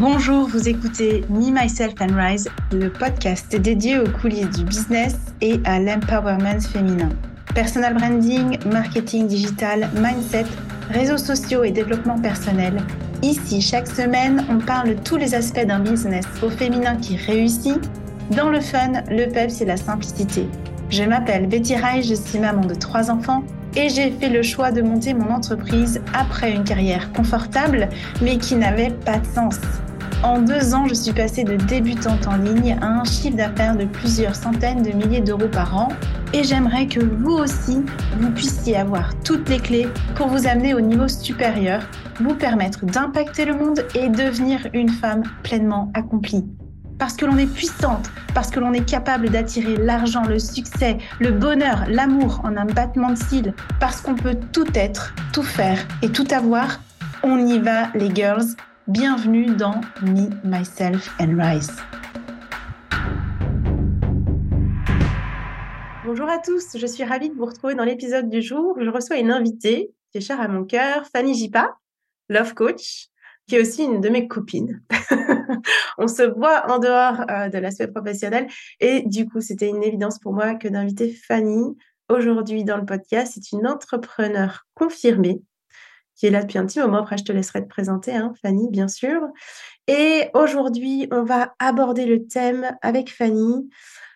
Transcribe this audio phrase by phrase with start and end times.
[0.00, 5.58] Bonjour, vous écoutez Me, Myself and Rise, le podcast dédié aux coulisses du business et
[5.64, 7.08] à l'empowerment féminin.
[7.52, 10.44] Personal branding, marketing digital, mindset,
[10.88, 12.80] réseaux sociaux et développement personnel.
[13.22, 17.80] Ici, chaque semaine, on parle de tous les aspects d'un business au féminin qui réussit,
[18.30, 20.46] dans le fun, le peps et la simplicité.
[20.90, 23.42] Je m'appelle Betty Rai, je suis maman de trois enfants
[23.74, 27.88] et j'ai fait le choix de monter mon entreprise après une carrière confortable
[28.22, 29.58] mais qui n'avait pas de sens.
[30.24, 33.84] En deux ans, je suis passée de débutante en ligne à un chiffre d'affaires de
[33.84, 35.88] plusieurs centaines de milliers d'euros par an.
[36.32, 37.84] Et j'aimerais que vous aussi,
[38.18, 39.86] vous puissiez avoir toutes les clés
[40.16, 41.82] pour vous amener au niveau supérieur,
[42.20, 46.44] vous permettre d'impacter le monde et devenir une femme pleinement accomplie.
[46.98, 51.30] Parce que l'on est puissante, parce que l'on est capable d'attirer l'argent, le succès, le
[51.30, 56.08] bonheur, l'amour en un battement de cils, parce qu'on peut tout être, tout faire et
[56.08, 56.80] tout avoir,
[57.22, 58.56] on y va les girls
[58.88, 61.70] Bienvenue dans Me, Myself and Rise.
[66.06, 68.78] Bonjour à tous, je suis ravie de vous retrouver dans l'épisode du jour.
[68.80, 71.76] Je reçois une invitée qui est chère à mon cœur, Fanny Jipa,
[72.30, 73.08] Love Coach,
[73.46, 74.82] qui est aussi une de mes copines.
[75.98, 78.46] On se voit en dehors euh, de l'aspect professionnel
[78.80, 81.76] et du coup, c'était une évidence pour moi que d'inviter Fanny
[82.08, 83.32] aujourd'hui dans le podcast.
[83.34, 85.42] C'est une entrepreneur confirmée
[86.18, 86.98] qui est là depuis un petit moment.
[86.98, 89.20] Après, je te laisserai te présenter, hein, Fanny, bien sûr.
[89.86, 93.70] Et aujourd'hui, on va aborder le thème avec Fanny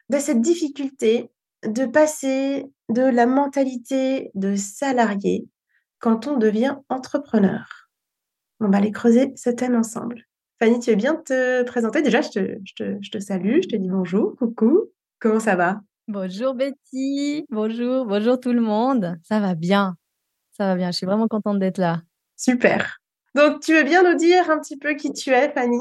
[0.08, 1.30] de cette difficulté
[1.66, 5.46] de passer de la mentalité de salarié
[6.00, 7.88] quand on devient entrepreneur.
[8.58, 10.24] On va aller creuser ce thème ensemble.
[10.58, 12.02] Fanny, tu veux bien te présenter?
[12.02, 14.90] Déjà, je te, je, te, je te salue, je te dis bonjour, coucou.
[15.20, 15.80] Comment ça va?
[16.08, 19.16] Bonjour Betty, bonjour, bonjour tout le monde.
[19.22, 19.96] Ça va bien.
[20.52, 22.02] Ça va bien, je suis vraiment contente d'être là.
[22.36, 22.98] Super.
[23.34, 25.80] Donc, tu veux bien nous dire un petit peu qui tu es, Fanny?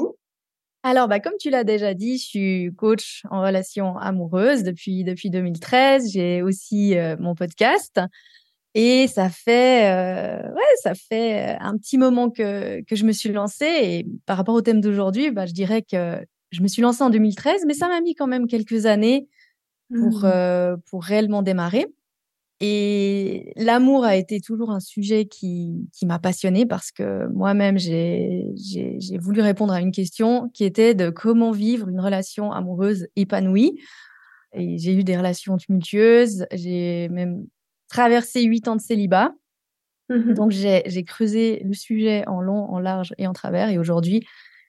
[0.82, 5.30] Alors, bah, comme tu l'as déjà dit, je suis coach en relation amoureuse depuis, depuis
[5.30, 6.10] 2013.
[6.10, 8.00] J'ai aussi euh, mon podcast.
[8.74, 13.30] Et ça fait, euh, ouais, ça fait un petit moment que, que je me suis
[13.30, 13.66] lancée.
[13.66, 17.10] Et par rapport au thème d'aujourd'hui, bah, je dirais que je me suis lancée en
[17.10, 19.28] 2013, mais ça m'a mis quand même quelques années
[19.88, 20.24] pour, mmh.
[20.24, 21.86] euh, pour réellement démarrer.
[22.64, 28.54] Et l'amour a été toujours un sujet qui, qui m'a passionnée parce que moi-même, j'ai
[29.20, 33.80] voulu répondre à une question qui était de comment vivre une relation amoureuse épanouie.
[34.52, 37.46] Et j'ai eu des relations tumultueuses, j'ai même
[37.88, 39.32] traversé huit ans de célibat.
[40.08, 43.70] Mmh Donc, j'ai creusé le sujet en long, en large et en travers.
[43.70, 44.24] Et aujourd'hui,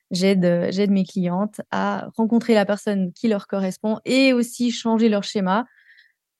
[0.09, 5.67] j'aide mes clientes à rencontrer la personne qui leur correspond et aussi changer leur schéma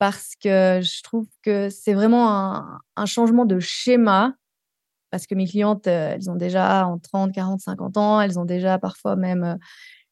[0.04, 2.30] parce que je trouve que c'est vraiment
[2.98, 4.36] un, changement de schéma
[5.12, 8.44] parce que mes clientes, euh, elles ont déjà en 30, 40, 50 ans, elles ont
[8.44, 9.56] déjà parfois même euh,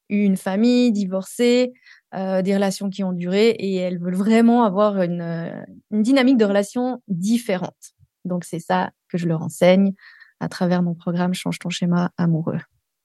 [0.07, 1.73] eu une famille, divorcé,
[2.15, 5.51] euh, des relations qui ont duré et elles veulent vraiment avoir une,
[5.91, 7.91] dynamique de relation différente.
[8.23, 9.91] Donc c'est ça que je leur enseigne
[10.39, 12.61] à travers mon programme Change ton schéma amoureux.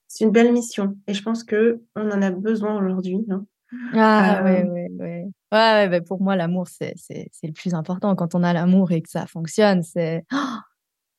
[0.07, 3.27] C'est une belle mission et je pense que on en a besoin aujourd'hui.
[3.29, 3.45] Hein.
[3.95, 5.25] Ah ouais, ouais, ouais.
[5.53, 6.95] Ouais, bah, pour moi, l'amour, c'est,
[7.43, 8.15] le plus important.
[8.17, 10.25] Quand on a l'amour et que ça fonctionne, c'est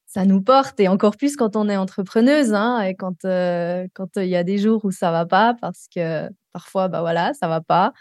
[0.08, 0.80] ça nous porte.
[0.80, 4.44] Et encore plus quand on est entrepreneuse, hein, et quand euh, quand il y a
[4.44, 7.94] des jours où ça va pas, parce que parfois, bah voilà, ça va pas,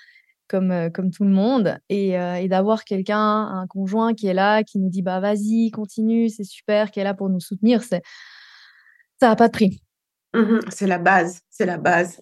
[0.49, 1.79] comme euh, comme tout le monde.
[1.89, 5.71] Et, euh, et d'avoir quelqu'un, un conjoint qui est là, qui nous dit bah vas-y,
[5.71, 8.03] continue, c'est super, qui est là pour nous soutenir, c'est
[9.21, 9.83] ça n'a pas de prix.
[10.35, 12.21] Mmh c'est la base, c'est la base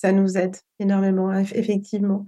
[0.00, 2.24] ça nous aide énormément, effectivement.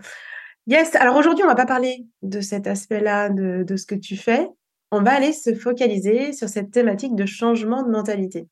[0.67, 4.17] Yes, alors aujourd'hui, on va pas parler de cet aspect-là, de, de, ce que tu
[4.17, 4.47] fais.
[4.91, 8.47] On va aller se focaliser sur cette thématique de changement de mentalité.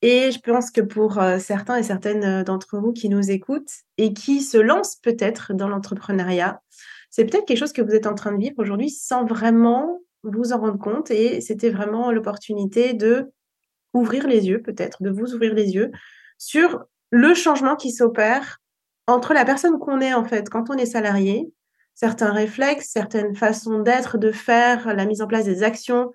[0.00, 3.72] Et je pense que pour euh, certains et certaines euh, d'entre vous qui nous écoutent
[3.98, 6.62] et qui se lancent peut-être dans l'entrepreneuriat,
[7.10, 10.52] c'est peut-être quelque chose que vous êtes en train de vivre aujourd'hui sans vraiment vous
[10.54, 11.10] en rendre compte.
[11.10, 13.30] Et c'était vraiment l'opportunité de
[13.92, 15.90] ouvrir les yeux, peut-être, de vous ouvrir les yeux
[16.38, 18.58] sur le changement qui s'opère
[19.06, 21.52] entre la personne qu'on est en fait quand on est salarié,
[21.94, 26.12] certains réflexes, certaines façons d'être, de faire, la mise en place des actions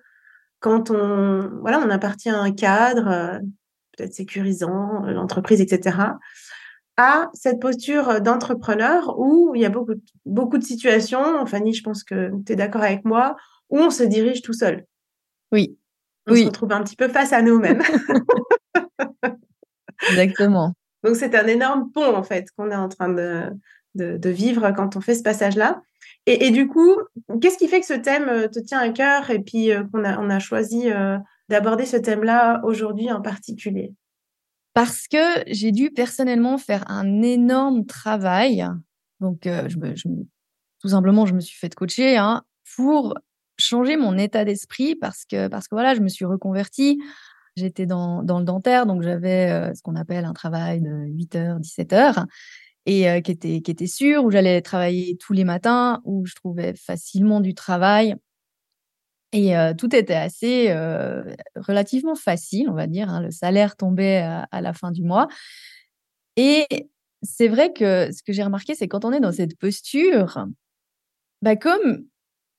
[0.60, 3.38] quand on voilà, on appartient à un cadre euh,
[3.96, 5.96] peut-être sécurisant, euh, l'entreprise, etc.
[6.96, 9.94] à cette posture d'entrepreneur où il y a beaucoup,
[10.26, 13.36] beaucoup de situations, Fanny, je pense que tu es d'accord avec moi,
[13.70, 14.84] où on se dirige tout seul.
[15.50, 15.76] Oui.
[16.26, 17.82] On se retrouve un petit peu face à nous-mêmes.
[20.10, 20.74] Exactement.
[21.04, 23.50] Donc c'est un énorme pont en fait qu'on est en train de,
[23.94, 25.82] de, vivre quand on fait ce passage-là.
[26.26, 26.96] Et, du coup,
[27.40, 30.04] qu'est-ce qui fait que ce thème euh, te tient à cœur et puis euh, qu'on
[30.04, 31.18] a, on a choisi euh,
[31.48, 33.94] d'aborder ce thème-là aujourd'hui en particulier?
[34.74, 38.64] Parce que j'ai dû personnellement faire un énorme travail.
[39.18, 39.94] Donc, je me,
[40.80, 42.42] tout simplement, je me suis fait coacher hein,
[42.76, 43.14] pour
[43.58, 47.00] changer mon état d'esprit parce que, parce que voilà, je me suis reconvertie.
[47.60, 51.36] J'étais dans, dans le dentaire, donc j'avais euh, ce qu'on appelle un travail de 8
[51.36, 52.26] heures, 17 heures
[52.86, 56.34] et euh, qui était qui était sûr où j'allais travailler tous les matins où je
[56.34, 58.16] trouvais facilement du travail
[59.32, 60.74] et euh, tout était assez
[61.54, 63.10] relativement facile, on va dire.
[63.10, 63.20] Hein.
[63.20, 64.18] Le salaire tombait
[64.50, 65.28] à, la fin du mois.
[66.36, 66.66] Et
[67.22, 70.46] c'est vrai que ce que j'ai remarqué, c'est quand on est dans cette posture,
[71.42, 72.06] bah comme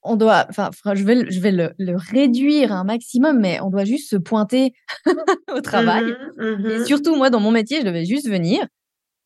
[0.03, 4.09] on doit, enfin, je vais, je vais le, réduire un maximum, mais on doit juste
[4.09, 4.73] se pointer
[5.55, 6.05] au travail.
[6.37, 8.65] Mmh mmh Et surtout, moi, dans mon métier, je devais juste venir,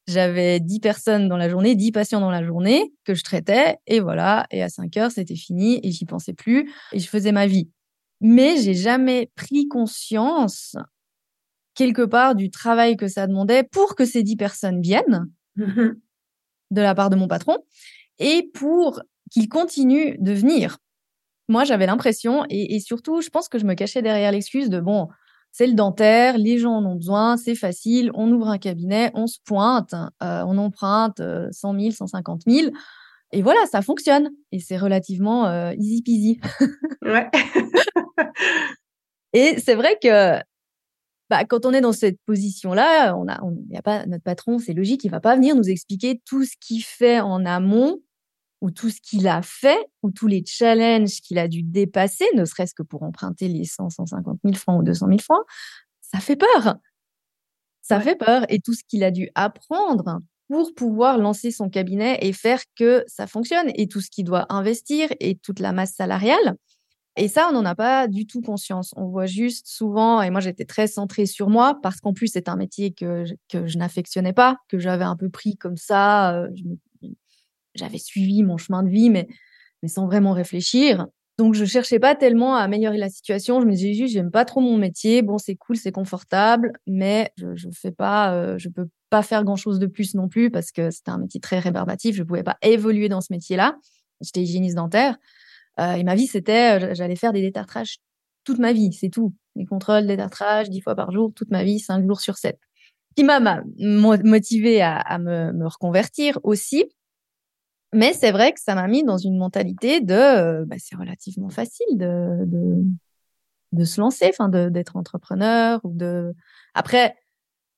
[0.08, 3.78] j'avais 10 personnes dans la journée, 10 patients dans la journée que je traitais.
[3.88, 4.46] Et voilà.
[4.52, 7.70] Et à 5 heures, c'était fini et j'y pensais plus et je faisais ma vie.
[8.22, 10.76] Mais j'ai jamais pris conscience
[11.74, 15.26] quelque part du travail que ça demandait pour que ces 10 personnes viennent
[15.58, 17.58] de la part de mon patron
[18.20, 19.02] et pour
[19.36, 20.78] qu'ils continuent de venir.
[21.50, 24.80] Moi, j'avais l'impression et, et surtout, je pense que je me cachais derrière l'excuse de
[24.80, 25.10] bon,
[25.52, 29.28] c'est le dentaire, les gens en ont besoin, c'est facile, on ouvre un cabinet, on
[29.28, 31.22] se pointe, euh, on emprunte
[31.52, 32.72] 100 000, 150 000.
[33.34, 34.30] Et voilà, ça fonctionne.
[34.54, 36.40] Et c'est relativement euh, easy peasy.
[37.02, 37.30] ouais.
[39.34, 40.40] et c'est vrai que
[41.30, 43.38] bah, quand on est dans cette position-là, on a,
[43.70, 46.54] y a pas notre patron, c'est logique, il va pas venir nous expliquer tout ce
[46.60, 48.00] qu'il fait en amont
[48.62, 52.46] ou tout ce qu'il a fait, ou tous les challenges qu'il a dû dépasser, ne
[52.46, 55.44] serait-ce que pour emprunter les 100, 150 000 francs ou 200 000 francs,
[56.02, 56.76] ça fait peur.
[57.82, 58.46] Ça fait peur.
[58.50, 60.20] Et tout ce qu'il a dû apprendre
[60.50, 64.46] pour pouvoir lancer son cabinet et faire que ça fonctionne, et tout ce qu'il doit
[64.50, 66.56] investir, et toute la masse salariale.
[67.18, 68.92] Et ça, on n'en a pas du tout conscience.
[68.98, 72.50] On voit juste souvent, et moi j'étais très centrée sur moi, parce qu'en plus c'est
[72.50, 76.36] un métier que je, que je n'affectionnais pas, que j'avais un peu pris comme ça.
[76.36, 76.64] Euh, je
[77.76, 79.28] j'avais suivi mon chemin de vie, mais,
[79.88, 81.06] sans vraiment réfléchir.
[81.38, 83.60] Donc, je cherchais pas tellement à améliorer la situation.
[83.62, 85.22] Je me disais juste, j'aime pas trop mon métier.
[85.22, 89.44] Bon, c'est cool, c'est confortable, mais je, je fais pas, euh, je peux pas faire
[89.44, 92.16] grand chose de plus non plus parce que c'était un métier très rébarbatif.
[92.16, 93.76] Je pouvais pas évoluer dans ce métier-là.
[94.22, 95.18] J'étais hygiéniste dentaire.
[95.80, 97.98] Euh, et ma vie, c'était, euh, j'allais faire des détartrages
[98.46, 99.34] toute ma vie, c'est tout.
[99.56, 102.60] Les contrôles, détartrage, dix fois par jour, toute ma vie, cinq jours sur sept.
[103.16, 103.40] Qui m'a
[103.80, 106.86] motivé à, me reconvertir aussi
[107.96, 111.50] mais c'est vrai que ça m'a mis dans une mentalité de, euh, bah, c'est relativement
[111.50, 112.46] facile de,
[113.72, 115.82] de, se lancer, enfin, d'être entrepreneur.
[116.74, 117.16] Après,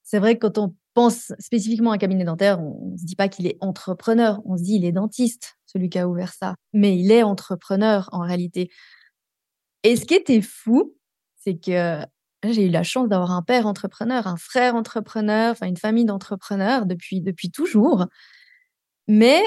[0.04, 3.16] c'est vrai que quand on pense spécifiquement à un cabinet dentaire, on, ne se dit
[3.16, 6.56] pas qu'il est entrepreneur, on se dit il est dentiste, celui qui a ouvert ça.
[6.74, 8.72] Mais il est entrepreneur en réalité.
[9.84, 10.96] Et ce qui était fou,
[11.38, 12.04] c'est que
[12.44, 16.88] j'ai eu la chance d'avoir un père entrepreneur, un frère entrepreneur, enfin une famille d'entrepreneurs
[16.88, 18.08] depuis depuis toujours.
[19.08, 19.42] Mais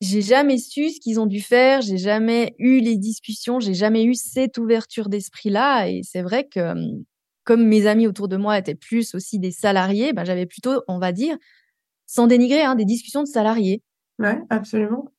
[0.00, 4.04] j'ai jamais su ce qu'ils ont dû faire, j'ai jamais eu les discussions, j'ai jamais
[4.04, 5.88] eu cette ouverture d'esprit-là.
[5.88, 6.74] Et c'est vrai que,
[7.44, 10.98] comme mes amis autour de moi étaient plus aussi des salariés, ben, j'avais plutôt, on
[10.98, 11.36] va dire,
[12.06, 13.82] sans dénigrer, hein, des discussions de salariés.
[14.18, 15.12] Ouais, absolument.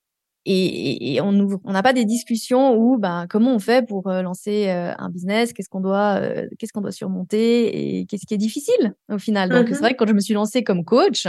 [0.46, 4.68] Et, et, on on n'a pas des discussions où, ben, comment on fait pour lancer
[4.68, 8.38] euh, un business, qu'est-ce qu'on doit, euh, qu'est-ce qu'on doit surmonter et qu'est-ce qui est
[8.38, 9.50] difficile au final.
[9.50, 11.26] Donc, c'est mmh vrai que quand je me suis lancée comme coach,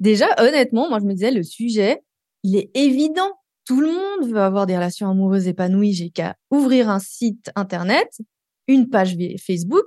[0.00, 2.00] déjà, honnêtement, moi, je me disais, le sujet,
[2.46, 3.32] il est évident.
[3.64, 5.92] Tout le monde veut avoir des relations amoureuses épanouies.
[5.92, 8.08] J'ai qu'à ouvrir un site internet,
[8.68, 9.86] une page Facebook,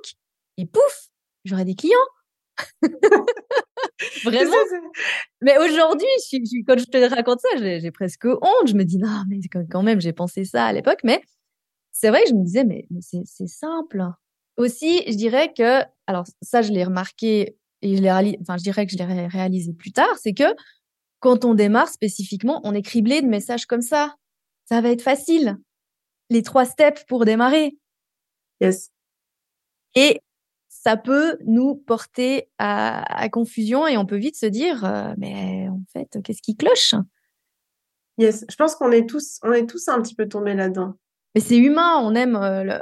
[0.57, 1.09] et pouf,
[1.45, 1.95] j'aurai des clients.
[4.25, 4.57] Vraiment?
[5.41, 6.07] Mais aujourd'hui,
[6.67, 8.67] quand je te raconte ça, j'ai presque honte.
[8.67, 9.39] Je me dis, non, mais
[9.71, 10.99] quand même, j'ai pensé ça à l'époque.
[11.05, 11.21] Mais
[11.93, 14.03] c'est vrai que je me disais, mais, c'est simple.
[14.57, 18.85] Aussi, je dirais que, alors ça, je l'ai remarqué et je l'ai enfin, je dirais
[18.85, 20.43] que je l'ai réalisé plus tard, c'est que
[21.19, 24.15] quand on démarre spécifiquement, on est criblé de messages comme ça.
[24.65, 25.57] Ça va être facile.
[26.29, 27.77] Les trois steps pour démarrer.
[28.61, 28.91] Yes.
[29.95, 30.21] Et
[30.67, 35.81] ça peut nous porter à, confusion et on peut vite se dire, euh, mais en
[35.91, 36.95] fait, qu'est-ce qui cloche?
[38.17, 40.93] Yes, je pense qu'on est tous, on est tous un petit peu tombés là-dedans.
[41.35, 42.35] Mais c'est humain, on aime.
[42.35, 42.79] Euh,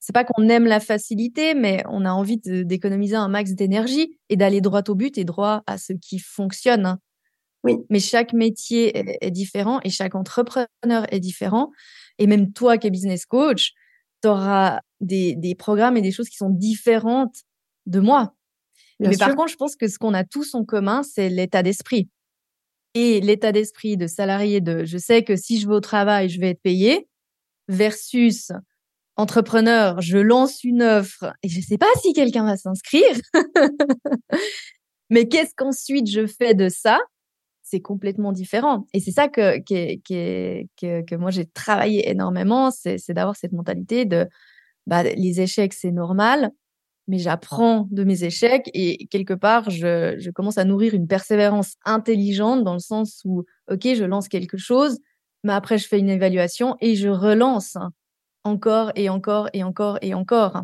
[0.00, 4.36] c'est pas qu'on aime la facilité, mais on a envie d'économiser un max d'énergie et
[4.36, 6.98] d'aller droit au but et droit à ce qui fonctionne.
[7.64, 7.76] Oui.
[7.90, 8.92] Mais chaque métier
[9.24, 11.70] est, différent et chaque entrepreneur est différent.
[12.18, 13.72] Et même toi qui es business coach,
[14.22, 17.36] tu auras des, des programmes et des choses qui sont différentes
[17.86, 18.34] de moi.
[19.00, 22.08] Mais par contre, je pense que ce qu'on a tous en commun, c'est l'état d'esprit.
[22.94, 26.40] Et l'état d'esprit de salarié de je sais que si je vais au travail, je
[26.40, 27.08] vais être payé
[27.68, 28.52] versus
[29.16, 33.16] entrepreneur, je lance une offre et je ne sais pas si quelqu'un va s'inscrire.
[35.10, 36.98] Mais qu'est-ce qu'ensuite je fais de ça?
[37.72, 38.86] C'est complètement différent.
[38.92, 39.96] Et c'est ça que, que,
[40.78, 44.28] que, que moi j'ai travaillé énormément, c'est d'avoir cette mentalité de
[44.86, 46.50] bah, les échecs, c'est normal,
[47.08, 51.76] mais j'apprends de mes échecs et quelque part, je, je commence à nourrir une persévérance
[51.86, 54.98] intelligente dans le sens où, OK, je lance quelque chose,
[55.42, 57.78] mais après, je fais une évaluation et je relance
[58.44, 60.60] encore et encore et encore et encore.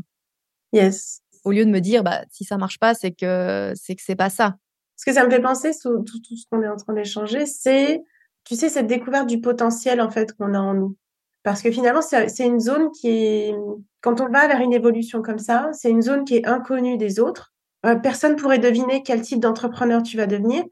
[0.74, 1.22] Yes.
[1.44, 4.14] Au lieu de me dire, bah, si ça marche pas, c'est que c'est que c'est
[4.14, 4.56] pas ça.
[4.99, 8.02] Ce que ça me fait penser, tout, ce qu'on est en train d'échanger, c'est,
[8.45, 10.97] tu sais, cette découverte du potentiel, en fait, qu'on a en nous.
[11.45, 13.55] Parce que finalement, c'est une zone qui est,
[14.00, 17.21] quand on va vers une évolution comme ça, c'est une zone qui est inconnue des
[17.21, 17.52] autres.
[17.87, 20.64] Euh, personne pourrait deviner quel type d'entrepreneur tu vas devenir,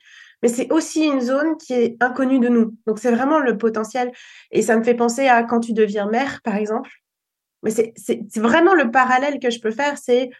[0.42, 2.74] mais c'est aussi une zone qui est inconnue de nous.
[2.88, 4.10] Donc c'est vraiment le potentiel.
[4.50, 6.90] Et ça me fait penser à quand tu deviens mère, par exemple.
[7.62, 9.96] Mais c'est vraiment le parallèle que je peux faire.
[9.98, 10.30] C'est,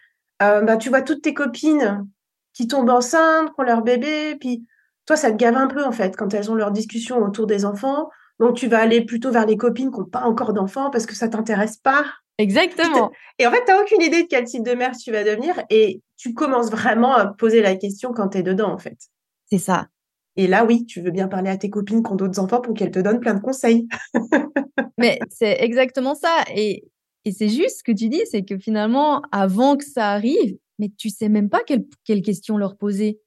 [0.43, 2.05] euh, bah, tu vois toutes tes copines
[2.57, 4.65] qui tombent enceintes, qui ont leur bébé, puis
[5.05, 7.65] toi, ça te gave un peu en fait quand elles ont leur discussion autour des
[7.65, 8.09] enfants.
[8.39, 11.15] Donc tu vas aller plutôt vers les copines qui n'ont pas encore d'enfants parce que
[11.15, 12.03] ça t'intéresse pas.
[12.39, 13.11] Exactement.
[13.37, 15.63] Et en fait, tu n'as aucune idée de quel type de mère tu vas devenir
[15.69, 18.97] et tu commences vraiment à poser la question quand tu es dedans, en fait.
[19.45, 19.87] C'est ça.
[20.35, 22.73] Et là, oui, tu veux bien parler à tes copines qui ont d'autres enfants pour
[22.73, 23.87] qu'elles te donnent plein de conseils.
[24.97, 26.43] Mais c'est exactement ça.
[26.55, 26.85] Et,
[27.25, 30.91] et c'est juste ce que tu dis, c'est que finalement, avant que ça arrive, mais
[30.97, 33.19] tu sais même pas quelles quelle questions leur poser.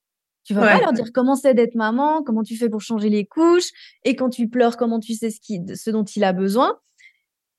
[0.45, 3.27] Tu vas pas leur dire comment c'est d'être maman, comment tu fais pour changer les
[3.27, 3.71] couches,
[4.05, 6.79] et quand tu pleures, comment tu sais ce, qui, ce dont il a besoin.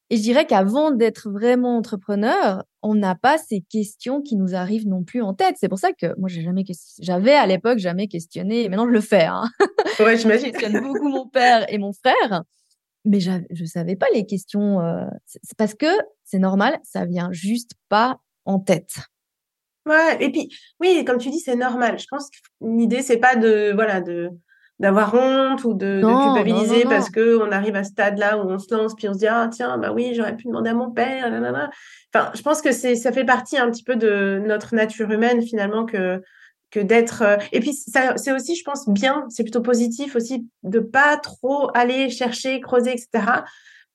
[0.09, 4.85] Et je dirais qu'avant d'être vraiment entrepreneur, on n'a pas ces questions qui nous arrivent
[4.85, 5.55] non plus en tête.
[5.57, 6.65] C'est pour ça que moi, j'ai jamais
[6.99, 8.67] j'avais à l'époque jamais questionné.
[8.67, 9.23] Maintenant, je le fais.
[9.23, 9.45] Hein.
[9.99, 10.47] Ouais, j'imagine.
[10.47, 12.43] je questionne beaucoup mon père et mon frère,
[13.05, 14.81] mais je savais pas les questions.
[14.81, 15.87] Euh, c'est parce que
[16.25, 18.95] c'est normal, ça vient juste pas en tête.
[19.85, 21.97] Ouais, et puis oui, comme tu dis, c'est normal.
[21.99, 24.29] Je pense que l'idée c'est pas de voilà de
[24.81, 28.73] d'avoir honte ou de, culpabiliser parce que on arrive à ce stade-là où on se
[28.73, 31.27] lance puis on se dit ah tiens bah oui j'aurais pu demander à mon père
[32.11, 35.43] enfin je pense que c'est ça fait partie un petit peu de notre nature humaine
[35.43, 36.19] finalement que
[36.71, 40.47] que d'être euh, et puis ça c'est aussi je pense bien c'est plutôt positif aussi
[40.63, 43.25] de pas trop aller chercher creuser etc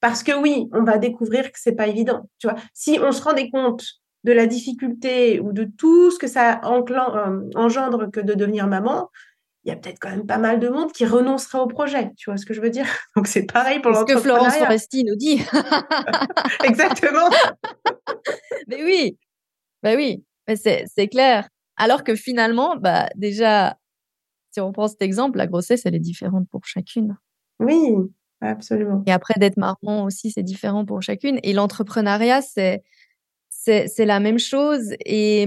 [0.00, 2.56] parce que oui on va découvrir que c'est pas évident tu vois.
[2.74, 3.82] Si on se rendait compte
[4.26, 9.08] de la difficulté ou de tout ce que ça euh, engendre que de devenir maman
[9.66, 12.12] il y a peut-être quand même pas mal de monde qui renoncera au projet.
[12.16, 12.86] Tu vois ce que je veux dire?
[13.16, 14.20] Donc c'est pareil pour l'entrepreneuriat.
[14.20, 15.40] Ce que Florence Foresti nous dit.
[16.64, 17.28] Exactement.
[18.68, 19.18] Mais oui,
[19.82, 21.48] oui, mais c'est clair.
[21.76, 23.76] Alors que finalement, bah déjà,
[24.52, 27.16] si on prend cet exemple, la grossesse, elle est différente pour chacune.
[27.58, 27.92] Oui,
[28.40, 29.02] absolument.
[29.08, 31.40] Et après d'être maman aussi, c'est différent pour chacune.
[31.42, 32.84] Et l'entrepreneuriat, c'est
[33.66, 34.94] c'est la même chose.
[35.04, 35.46] Et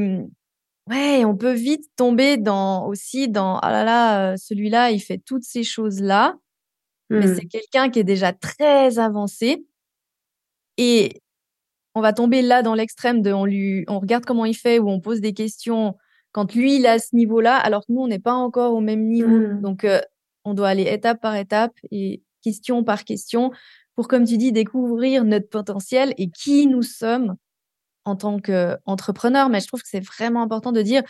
[0.89, 5.19] Ouais, on peut vite tomber dans aussi dans ah là là, euh, celui-là, il fait
[5.19, 6.35] toutes ces choses-là,
[7.11, 7.35] mais mmh.
[7.35, 9.63] c'est quelqu'un qui est déjà très avancé
[10.77, 11.21] et
[11.93, 14.89] on va tomber là dans l'extrême de on lui on regarde comment il fait ou
[14.89, 15.95] on pose des questions
[16.31, 18.81] quand lui il est à ce niveau-là alors que nous on n'est pas encore au
[18.81, 19.27] même niveau.
[19.27, 19.61] Mmh.
[19.61, 20.01] Donc euh,
[20.43, 23.51] on doit aller étape par étape et question par question
[23.93, 27.35] pour comme tu dis découvrir notre potentiel et qui nous sommes
[28.05, 31.03] en tant qu'entrepreneur, mais je trouve que c'est vraiment important de dire,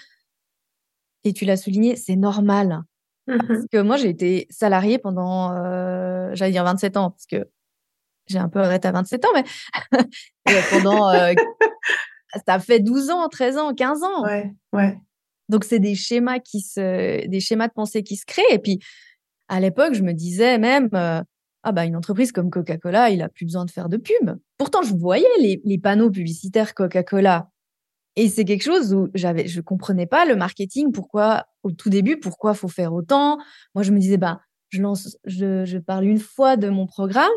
[1.24, 2.84] et tu l'as souligné, c'est normal.
[3.27, 7.48] Parce mmh que moi, j'ai été salariée pendant, euh, j'allais dire 27 ans, parce que
[8.27, 9.43] j'ai un peu arrêté à 27 ans, mais
[10.72, 11.34] pendant, euh,
[12.48, 14.24] ça fait 12 ans, 13 ans, 15 ans.
[14.24, 14.98] Ouais, ouais.
[15.50, 18.51] Donc, c'est des schémas qui se, des schémas de pensée qui se créent.
[18.51, 18.79] Et puis,
[19.48, 21.22] à l'époque, je me disais même, euh,
[21.63, 24.37] ah bah une entreprise comme Coca-Cola, il a plus besoin de faire de pub.
[24.57, 27.49] Pourtant, je voyais les, panneaux publicitaires Coca-Cola.
[28.15, 32.19] Et c'est quelque chose où j'avais, je comprenais pas le marketing, pourquoi, au tout début,
[32.19, 33.37] pourquoi faut faire autant.
[33.75, 37.29] Moi, je me disais, bah, je lance, je, je parle une fois de mon programme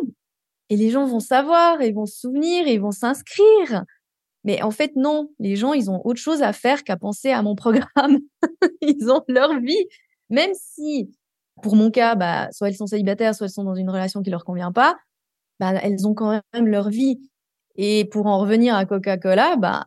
[0.69, 3.85] et les gens vont savoir, ils vont se souvenir, ils vont s'inscrire.
[4.45, 7.43] Mais en fait, non, les gens, ils ont autre chose à faire qu'à penser à
[7.43, 8.19] mon programme.
[8.81, 9.87] ils ont leur vie.
[10.31, 11.11] Même si
[11.63, 14.31] pour mon cas, bah, soit elles sont célibataires, soit elles sont dans une relation qui
[14.31, 14.97] leur convient pas,
[15.61, 17.21] bah, elles ont quand même leur vie.
[17.77, 19.87] Et pour en revenir à Coca-Cola, bah,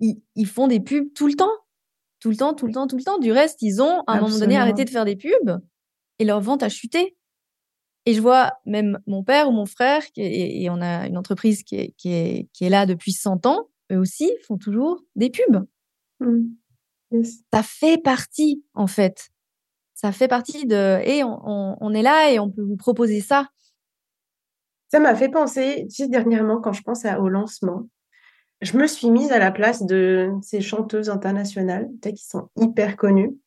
[0.00, 1.52] ils, font des pubs tout le temps.
[2.20, 3.18] Tout le temps, tout le temps, tout le temps.
[3.18, 5.60] Du reste, ils ont, à un moment donné, arrêté de faire des pubs
[6.18, 7.16] et leur vente a chuté.
[8.06, 11.76] Et je vois même mon père ou mon frère, et, on a une entreprise qui
[11.76, 15.64] est, qui est, qui est là depuis 100 ans, eux aussi font toujours des pubs.
[16.20, 17.22] Mmh.
[17.52, 19.31] Ça fait partie, en fait,
[20.02, 23.48] ça fait partie de et on, est là et on peut vous proposer ça.
[24.88, 27.88] Ça m'a fait penser, tu dernièrement, quand je pense au lancement,
[28.60, 33.38] je me suis mise à la place de ces chanteuses internationales, qui sont hyper connues.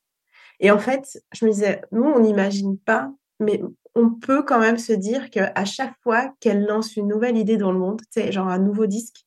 [0.61, 3.61] Et en fait, je me disais, nous, on n'imagine pas, mais
[3.93, 7.73] on peut quand même se dire qu'à chaque fois qu'elle lance une nouvelle idée dans
[7.73, 9.25] le monde, tu sais, genre un nouveau disque,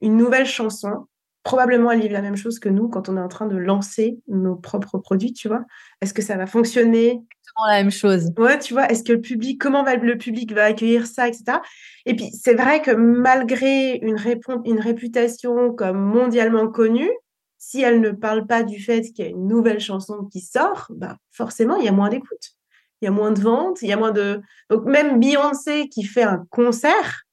[0.00, 1.06] une nouvelle chanson,
[1.44, 4.18] probablement elle vivent la même chose que nous quand on est en train de lancer
[4.26, 5.64] nos propres produits, tu vois.
[6.00, 7.20] Est-ce que ça va fonctionner?
[7.68, 8.32] La même chose.
[8.36, 11.58] Ouais, tu vois, est-ce que le public, comment va le public va accueillir ça, etc.
[12.06, 14.16] Et puis c'est vrai que malgré une,
[14.64, 17.10] une réputation comme mondialement connue,
[17.58, 20.86] si elle ne parle pas du fait qu'il y a une nouvelle chanson qui sort,
[20.90, 22.52] bah forcément il y a moins d'écoute,
[23.00, 24.40] il y a moins de ventes, il y a moins de.
[24.70, 27.24] Donc même Beyoncé qui fait un concert,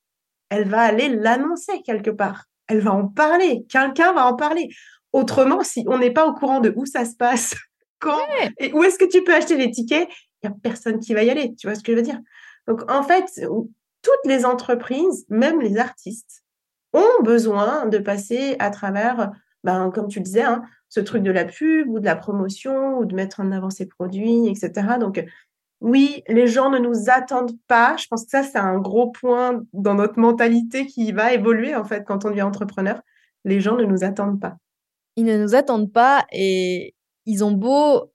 [0.50, 3.66] elle va aller l'annoncer quelque part elle va en parler.
[3.70, 4.70] Quelqu'un va en parler.
[5.12, 7.54] Autrement, si on n'est pas au courant de où ça se passe,
[8.00, 8.18] quand
[8.58, 10.08] et où est-ce que tu peux acheter les tickets,
[10.42, 11.54] il n'y a personne qui va y aller.
[11.56, 12.20] Tu vois ce que je veux dire
[12.68, 13.26] Donc, en fait,
[14.02, 16.44] toutes les entreprises, même les artistes,
[16.94, 19.32] ont besoin de passer à travers,
[19.64, 22.98] ben, comme tu le disais, hein, ce truc de la pub ou de la promotion
[22.98, 24.72] ou de mettre en avant ses produits, etc.
[25.00, 25.24] Donc,
[25.82, 27.98] oui, les gens ne nous attendent pas.
[27.98, 31.84] Je pense que ça, c'est un gros point dans notre mentalité qui va évoluer, en
[31.84, 33.02] fait, quand on devient entrepreneur.
[33.46, 34.58] Les gens ne nous attendent pas.
[35.16, 36.94] Ils ne nous attendent pas et
[37.26, 38.12] ils ont beau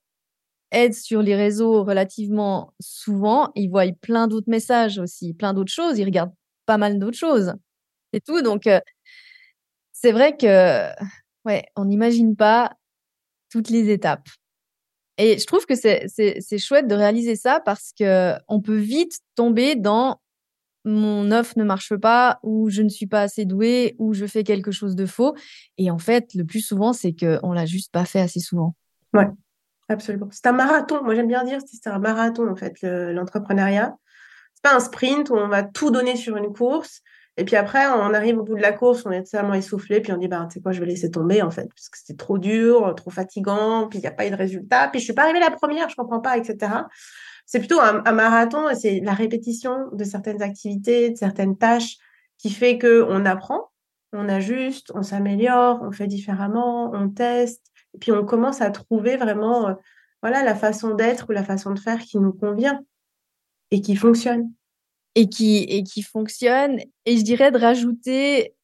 [0.71, 5.99] être sur les réseaux relativement souvent, ils voient plein d'autres messages aussi, plein d'autres choses.
[5.99, 6.33] Ils regardent
[6.65, 7.53] pas mal d'autres choses.
[8.13, 8.41] C'est tout.
[8.41, 8.79] Donc, euh,
[9.91, 10.89] c'est vrai que,
[11.45, 12.71] ouais, on n'imagine pas
[13.49, 14.27] toutes les étapes.
[15.17, 19.75] Et je trouve que c'est chouette de réaliser ça parce que on peut vite tomber
[19.75, 20.19] dans
[20.85, 24.43] mon offre ne marche pas ou je ne suis pas assez douée ou je fais
[24.43, 25.35] quelque chose de faux.
[25.77, 28.73] Et en fait, le plus souvent, c'est qu'on l'a juste pas fait assez souvent.
[29.13, 29.27] Ouais,
[29.89, 30.29] absolument.
[30.31, 31.03] C'est un marathon.
[31.03, 33.97] Moi, j'aime bien dire c'est un marathon, en fait, l'entrepreneuriat.
[34.53, 37.01] c'est pas un sprint où on va tout donner sur une course.
[37.39, 40.11] Et puis après, on arrive au bout de la course, on est tellement essoufflé, puis
[40.11, 42.17] on dit, bah, tu sais quoi, je vais laisser tomber, en fait, parce que c'était
[42.17, 45.13] trop dur, trop fatigant, puis il n'y a pas eu de résultat, puis je suis
[45.13, 46.71] pas arrivée la première, je comprends pas, etc.
[47.45, 51.97] C'est plutôt un, marathon, c'est la répétition de certaines activités, de certaines tâches
[52.39, 53.69] qui fait que on apprend,
[54.13, 59.15] on ajuste, on s'améliore, on fait différemment, on teste, et puis on commence à trouver
[59.15, 59.73] vraiment, euh,
[60.23, 62.81] voilà, la façon d'être ou la façon de faire qui nous convient
[63.69, 64.51] et qui fonctionne
[65.17, 66.79] et qui, et qui fonctionne.
[67.07, 68.55] Et je dirais de rajouter,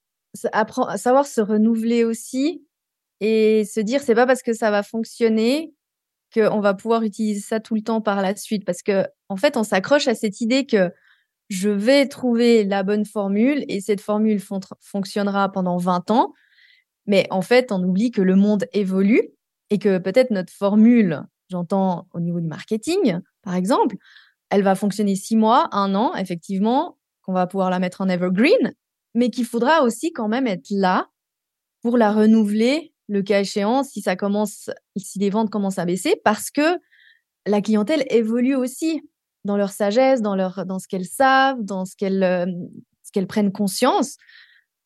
[0.52, 2.64] apprendre, savoir se renouveler aussi
[3.22, 5.74] et se dire c'est pas parce que ça va fonctionner
[6.32, 8.66] qu'on va pouvoir utiliser ça tout le temps par la suite.
[8.66, 10.92] Parce que, en fait, on s'accroche à cette idée que
[11.50, 14.40] je vais trouver la bonne formule et cette formule
[14.80, 16.34] fonctionnera pendant 20 ans.
[17.08, 19.24] Mais en fait, on oublie que le monde évolue
[19.72, 23.96] et que peut-être notre formule, j'entends au niveau du marketing, par exemple,
[24.54, 28.76] elle va fonctionner six mois, un an, effectivement, qu'on va pouvoir la mettre en evergreen,
[29.16, 31.10] mais qu'il faudra aussi quand même être là
[31.82, 36.22] pour la renouveler le cas échéant si ça commence, si les ventes commencent à baisser,
[36.24, 36.78] parce que
[37.48, 39.02] la clientèle évolue aussi
[39.44, 42.46] dans leur sagesse, dans leur, dans ce qu'elles savent, dans ce qu'elles, euh,
[43.02, 44.18] ce qu'elles prennent conscience.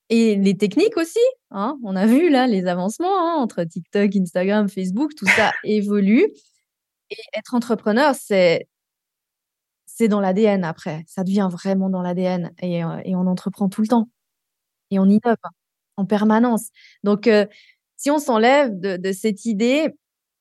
[0.10, 1.19] Et les techniques aussi,
[1.51, 6.25] hein, on a vu là les avancements hein, entre TikTok, Instagram, Facebook, tout ça évolue.
[7.10, 8.69] Et être entrepreneur, c'est
[9.97, 11.03] c'est dans l'ADN après.
[11.07, 14.10] Ça devient vraiment dans l'ADN et, euh, et, on entreprend tout le temps
[14.91, 15.38] et on innove
[15.95, 16.69] en permanence.
[17.03, 17.47] Donc, euh,
[17.95, 19.89] si on s'enlève de, cette idée,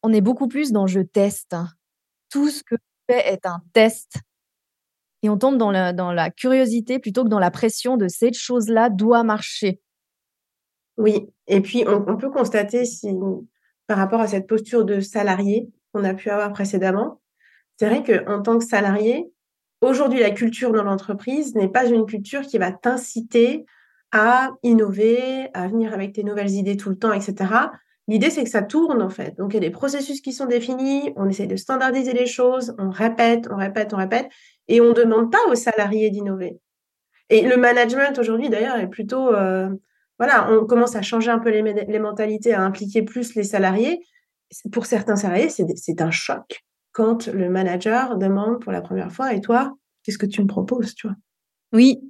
[0.03, 1.57] on est beaucoup plus dans je teste.
[2.29, 4.19] Tout ce que je fais est un test.
[5.23, 8.37] Et on tombe dans la, dans la curiosité plutôt que dans la pression de cette
[8.37, 9.81] chose-là doit marcher.
[10.99, 13.09] Oui, et puis on, peut constater si,
[13.87, 17.23] par rapport à cette posture de salarié qu'on a pu avoir précédemment,
[17.79, 19.31] c'est vrai qu'en tant que salarié,
[19.87, 23.67] Aujourd'hui, la culture dans l'entreprise n'est pas une culture qui va t'inciter
[24.11, 27.37] à innover, à venir avec tes nouvelles idées tout le temps, etc.
[28.09, 29.37] L'idée, c'est que ça tourne, en fait.
[29.37, 32.75] Donc, il y a des processus qui sont définis, on essaie de standardiser les choses,
[32.81, 34.27] on répète, on répète, on répète,
[34.67, 36.59] et on ne demande pas aux salariés d'innover.
[37.31, 39.33] Et le management, aujourd'hui, d'ailleurs, est plutôt...
[39.33, 39.71] Euh,
[40.19, 44.01] voilà, on commence à changer un peu les, les, mentalités, à impliquer plus les salariés.
[44.73, 46.65] Pour certains salariés, c'est un choc
[46.97, 50.95] quand le manager demande pour la première fois, et toi, qu'est-ce que tu me proposes,
[50.95, 51.17] tu vois?
[51.75, 52.01] Oui.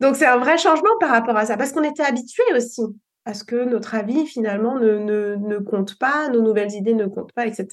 [0.00, 2.82] Donc c'est un vrai changement par rapport à ça, parce qu'on était habitué aussi
[3.24, 7.32] à ce que notre avis finalement ne, ne, compte pas, nos nouvelles idées ne comptent
[7.32, 7.68] pas, etc.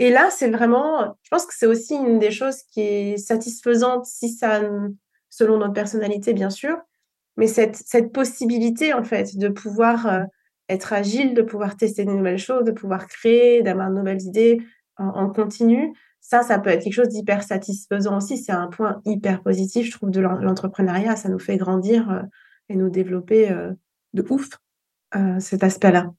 [0.00, 4.06] Et là, c'est vraiment, je pense que c'est aussi une des choses qui est satisfaisante
[4.06, 4.60] si ça,
[5.30, 6.76] selon notre personnalité, bien sûr,
[7.36, 10.22] mais cette, cette possibilité en fait de pouvoir euh,
[10.68, 14.58] être agile, de pouvoir tester de nouvelles choses, de pouvoir créer, d'avoir de nouvelles idées,
[14.98, 18.38] en, continu, ça, ça peut être quelque chose d'hyper satisfaisant aussi.
[18.38, 21.16] C'est un point hyper positif, je trouve, de l'entrepreneuriat.
[21.16, 22.22] Ça nous fait grandir euh,
[22.68, 23.72] et nous développer euh,
[24.12, 24.48] de ouf
[25.14, 26.12] euh, cet aspect-là.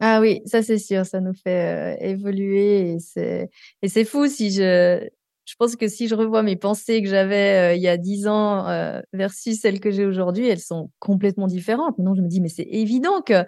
[0.00, 5.04] Ah oui, ça c'est sûr, ça nous fait évoluer et c'est fou si je
[5.44, 8.66] je pense que si je revois mes pensées que j'avais il y a dix ans
[9.12, 11.98] versus celles que j'ai aujourd'hui, elles sont complètement différentes.
[11.98, 13.44] Maintenant, je me dis mais c'est évident que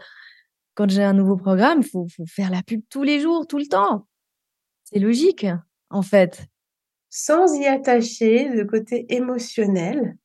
[0.74, 3.66] quand j'ai un nouveau programme, faut faut faire la pub tous les jours, tout le
[3.66, 4.08] temps.
[4.92, 5.46] C'est logique
[5.90, 6.46] en fait.
[7.08, 10.16] Sans y attacher le côté émotionnel,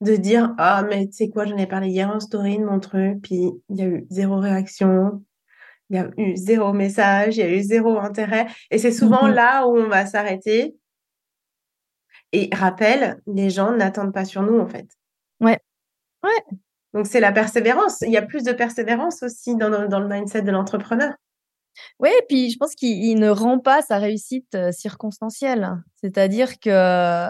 [0.00, 2.80] de dire ah mais tu sais quoi j'en ai parlé hier en story de mon
[2.80, 5.24] truc puis il y a eu zéro réaction
[5.88, 9.28] il y a eu zéro message il y a eu zéro intérêt et c'est souvent
[9.28, 10.76] mmh là où on va s'arrêter.
[12.32, 14.86] Et rappel les gens n'attendent pas sur nous en fait.
[15.40, 15.58] Ouais.
[16.24, 16.58] Ouais.
[16.92, 18.00] Donc c'est la persévérance.
[18.02, 21.14] Il y a plus de persévérance aussi dans, dans le mindset de l'entrepreneur
[22.00, 25.82] oui, et puis je pense qu'il ne rend pas sa réussite circonstancielle.
[26.00, 27.28] C'est-à-dire que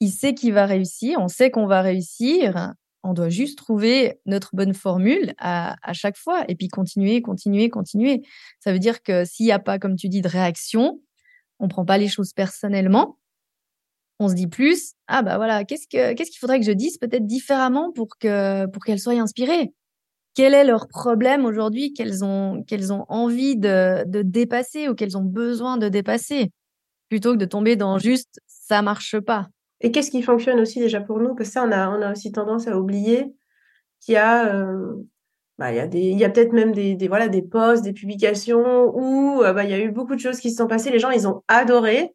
[0.00, 4.54] il sait qu'il va réussir, on sait qu'on va réussir, on doit juste trouver notre
[4.54, 8.22] bonne formule à, à chaque fois et puis continuer, continuer, continuer.
[8.60, 11.00] Ça veut dire que s'il n'y a pas, comme tu dis, de réaction,
[11.58, 13.18] on prend pas les choses personnellement.
[14.18, 16.98] On se dit plus, ah bah voilà, qu'est-ce que qu'est-ce qu'il faudrait que je dise
[16.98, 18.16] peut-être différemment pour
[18.72, 19.72] pour qu'elle soit inspirée?
[20.36, 25.24] Quel est leur problème aujourd'hui qu'elles ont, qu'elles ont envie de, dépasser ou qu'elles ont
[25.24, 26.52] besoin de dépasser,
[27.08, 29.48] plutôt que de tomber dans juste ça marche pas.
[29.80, 31.34] Et qu'est-ce qui fonctionne aussi déjà pour nous?
[31.34, 33.32] Que ça, on a, on a aussi tendance à oublier
[34.00, 34.94] qu'il y a, euh,
[35.58, 37.82] bah, il y a des, il y a peut-être même des, des, voilà, des posts,
[37.82, 40.66] des publications où euh, bah, il y a eu beaucoup de choses qui se sont
[40.66, 40.90] passées.
[40.90, 42.14] Les gens, ils ont adoré.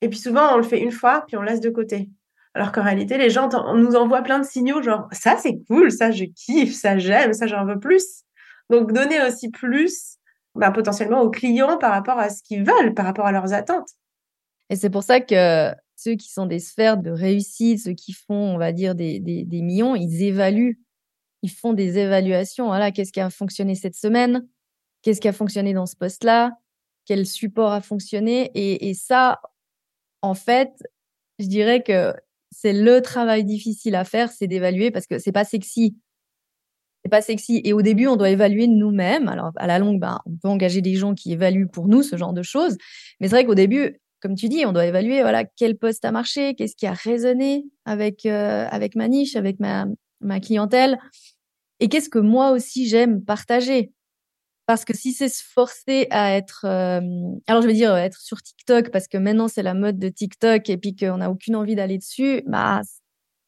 [0.00, 2.08] Et puis souvent, on le fait une fois, puis on laisse de côté.
[2.54, 6.10] Alors qu'en réalité, les gens nous envoient plein de signaux, genre ça c'est cool, ça
[6.10, 8.24] je kiffe, ça j'aime, ça j'en veux plus.
[8.70, 10.16] Donc donner aussi plus
[10.56, 13.90] bah, potentiellement aux clients par rapport à ce qu'ils veulent, par rapport à leurs attentes.
[14.68, 18.54] Et c'est pour ça que ceux qui sont des sphères de réussite, ceux qui font,
[18.54, 20.80] on va dire, des, des, millions, ils évaluent,
[21.42, 22.66] ils font des évaluations.
[22.66, 24.46] Voilà, qu'est-ce qui a fonctionné cette semaine?
[25.02, 26.52] Qu'est-ce qui a fonctionné dans ce poste-là?
[27.04, 28.50] Quel support a fonctionné?
[28.54, 29.40] Et ça,
[30.22, 30.70] en fait,
[31.38, 32.14] je dirais que
[32.50, 35.96] c'est le travail difficile à faire, c'est d'évaluer parce que c'est pas sexy.
[37.04, 37.60] C'est pas sexy.
[37.64, 39.28] Et au début, on doit évaluer nous-mêmes.
[39.28, 42.16] Alors, à la longue, ben, on peut engager des gens qui évaluent pour nous ce
[42.16, 42.76] genre de choses.
[43.20, 46.12] Mais c'est vrai qu'au début, comme tu dis, on doit évaluer, voilà, quel poste a
[46.12, 49.86] marché, qu'est-ce qui a résonné avec, euh, avec ma niche, avec ma,
[50.20, 50.98] ma clientèle.
[51.80, 53.92] Et qu'est-ce que moi aussi j'aime partager?
[54.70, 57.00] Parce que si c'est se forcer à être, euh,
[57.48, 60.70] alors je veux dire être sur TikTok parce que maintenant c'est la mode de TikTok
[60.70, 62.80] et puis qu'on n'a aucune envie d'aller dessus, bah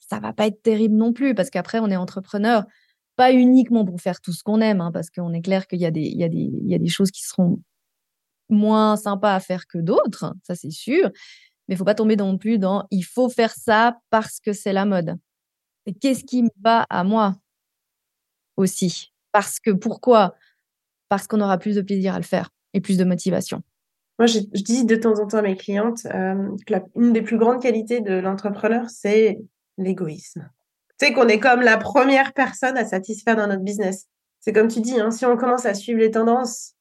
[0.00, 2.64] ça va pas être terrible non plus parce qu'après on est entrepreneur,
[3.14, 5.86] pas uniquement pour faire tout ce qu'on aime, hein, parce qu'on est clair qu'il y
[5.86, 6.28] a des, y
[6.66, 7.60] y a des choses qui seront
[8.48, 11.08] moins sympas à faire que d'autres, ça c'est sûr.
[11.68, 14.72] Mais il faut pas tomber non plus dans il faut faire ça parce que c'est
[14.72, 15.14] la mode.
[15.86, 17.36] Et qu'est-ce qui me va à moi
[18.56, 19.12] aussi?
[19.30, 20.34] Parce que pourquoi?
[21.12, 23.60] Parce qu'on aura plus de plaisir à le faire et plus de motivation.
[24.18, 27.36] Moi, je, dis de temps en temps à mes clientes euh, que une des plus
[27.36, 29.38] grandes qualités de l'entrepreneur, c'est
[29.76, 30.48] l'égoïsme.
[30.98, 34.06] Tu sais qu'on est comme la première personne à satisfaire dans notre business.
[34.40, 36.76] C'est comme tu dis, hein, si on commence à suivre les tendances,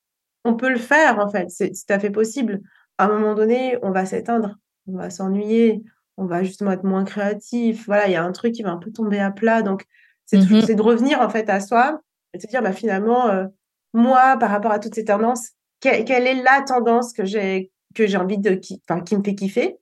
[0.46, 2.62] on peut le faire en fait, c'est tout à fait possible.
[2.98, 4.56] À un moment donné, on va s'éteindre,
[4.88, 5.84] on va s'ennuyer,
[6.16, 7.86] on va justement être moins créatif.
[7.86, 9.62] Voilà, il y a un truc qui va un peu tomber à plat.
[9.62, 9.84] Donc,
[10.26, 10.74] c'est mm-hmm.
[10.74, 12.00] de revenir en fait à soi
[12.34, 13.46] et de se dire, bah, finalement, euh,
[13.94, 18.18] moi, par rapport à toutes ces tendances, quelle, est la tendance que j'ai que j'ai
[18.18, 19.76] envie de qui, enfin, qui me fait kiffer?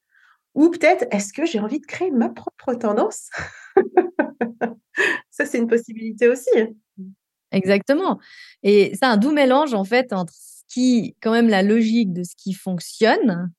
[0.56, 3.30] Ou peut-être, est-ce que j'ai envie de créer ma propre tendance?
[5.30, 6.50] Ça, c'est une possibilité aussi.
[7.52, 8.20] Exactement.
[8.64, 12.24] Et c'est un doux mélange, en fait, entre ce qui, quand même, la logique de
[12.24, 13.52] ce qui fonctionne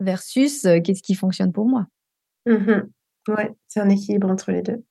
[0.00, 1.86] versus euh, qu'est-ce qui fonctionne pour moi.
[2.46, 2.88] Mmh
[3.28, 4.82] ouais, c'est un équilibre entre les deux.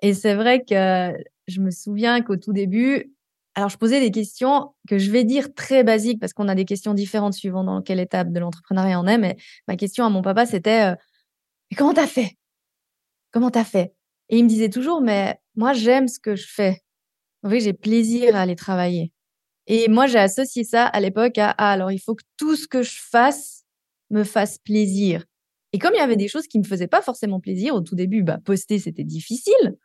[0.00, 1.12] Et c'est vrai que
[1.46, 3.12] je me souviens qu'au tout début,
[3.54, 6.64] alors, je posais des questions que je vais dire très basiques parce qu'on a des
[6.64, 9.18] questions différentes suivant dans quelle étape de l'entrepreneuriat on est.
[9.18, 9.36] Mais
[9.68, 10.94] ma question à mon papa, c'était euh,
[11.76, 12.38] comment t'as fait?
[13.30, 13.94] Comment t'as fait?
[14.30, 16.80] Et il me disait toujours Mais moi, j'aime ce que je fais.
[17.42, 19.12] En fait, j'ai plaisir à aller travailler.
[19.66, 22.66] Et moi, j'ai associé ça à l'époque à ah, alors il faut que tout ce
[22.66, 23.64] que je fasse
[24.10, 25.24] me fasse plaisir.
[25.74, 27.94] Et comme il y avait des choses qui me faisaient pas forcément plaisir au tout
[27.94, 29.76] début, bah poster c'était difficile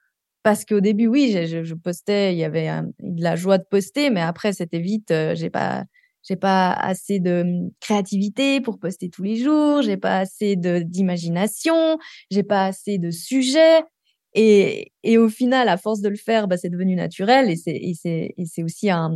[0.47, 2.69] parce qu'au début, oui, je, postais, il y avait
[3.01, 5.83] de la joie de poster, mais après, c'était vite, euh, j'ai pas,
[6.23, 11.97] j'ai pas assez de hum, créativité pour poster tous les jours, j'ai pas assez d'imagination,
[12.31, 13.83] j'ai pas assez de sujets.
[14.35, 18.89] Et, au final, à force de le faire, bah, c'est devenu naturel et c'est, aussi
[18.89, 19.11] un,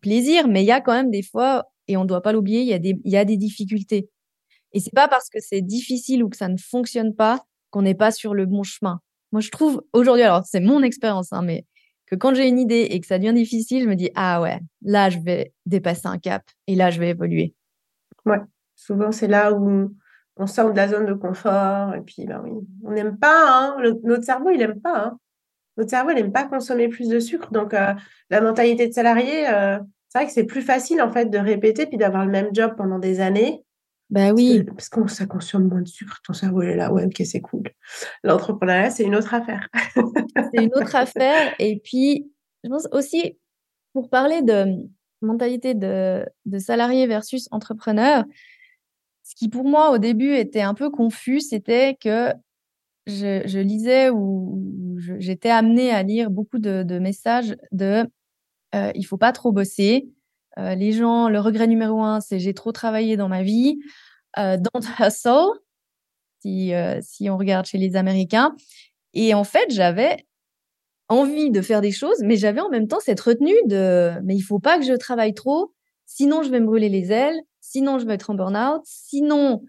[0.00, 0.46] plaisir.
[0.46, 2.68] Mais il y a quand même des fois, et on ne doit pas l'oublier, il
[2.68, 4.08] y a des, y a des difficultés.
[4.72, 7.96] Et c'est pas parce que c'est difficile ou que ça ne fonctionne pas qu'on n'est
[7.96, 9.00] pas sur le bon chemin.
[9.32, 11.64] Moi, je trouve aujourd'hui, alors c'est mon expérience, hein, mais
[12.06, 14.60] que quand j'ai une idée et que ça devient difficile, je me dis ah ouais,
[14.82, 17.54] là je vais dépasser un cap et là je vais évoluer.
[18.24, 18.40] Ouais,
[18.74, 19.92] souvent c'est là où
[20.36, 22.52] on sort de la zone de confort et puis ben oui,
[22.84, 25.06] on n'aime pas, hein, notre cerveau il aime pas.
[25.06, 25.18] Hein.
[25.76, 27.92] Notre cerveau il n'aime pas consommer plus de sucre, donc euh,
[28.30, 31.86] la mentalité de salarié, euh, c'est vrai que c'est plus facile en fait de répéter
[31.86, 33.64] puis d'avoir le même job pendant des années
[34.10, 34.62] bah oui.
[34.64, 37.64] Parce que, ça consomme moins de sucre, ton cerveau est là, ouais, ok, c'est cool.
[38.22, 39.68] L'entrepreneuriat, c'est une autre affaire.
[40.54, 41.54] c'est une autre affaire.
[41.58, 42.30] Et puis,
[42.62, 43.36] je pense aussi,
[43.92, 44.66] pour parler de
[45.22, 48.24] mentalité de, de salarié versus entrepreneur,
[49.22, 52.32] ce qui pour moi au début était un peu confus, c'était que
[53.06, 58.04] je, je, lisais ou j'étais amenée à lire beaucoup de, de messages de
[58.74, 60.08] euh, il faut pas trop bosser,
[60.58, 63.78] euh, les gens, le regret numéro un, c'est j'ai trop travaillé dans ma vie.
[64.38, 65.60] Euh, don't hustle,
[66.40, 68.54] si, euh, si on regarde chez les Américains.
[69.14, 70.26] Et en fait, j'avais
[71.08, 74.42] envie de faire des choses, mais j'avais en même temps cette retenue de mais il
[74.42, 75.72] faut pas que je travaille trop,
[76.06, 79.62] sinon je vais me brûler les ailes, sinon je vais être en burn-out, sinon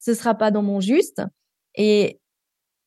[0.00, 1.22] ce sera pas dans mon juste.
[1.74, 2.20] Et,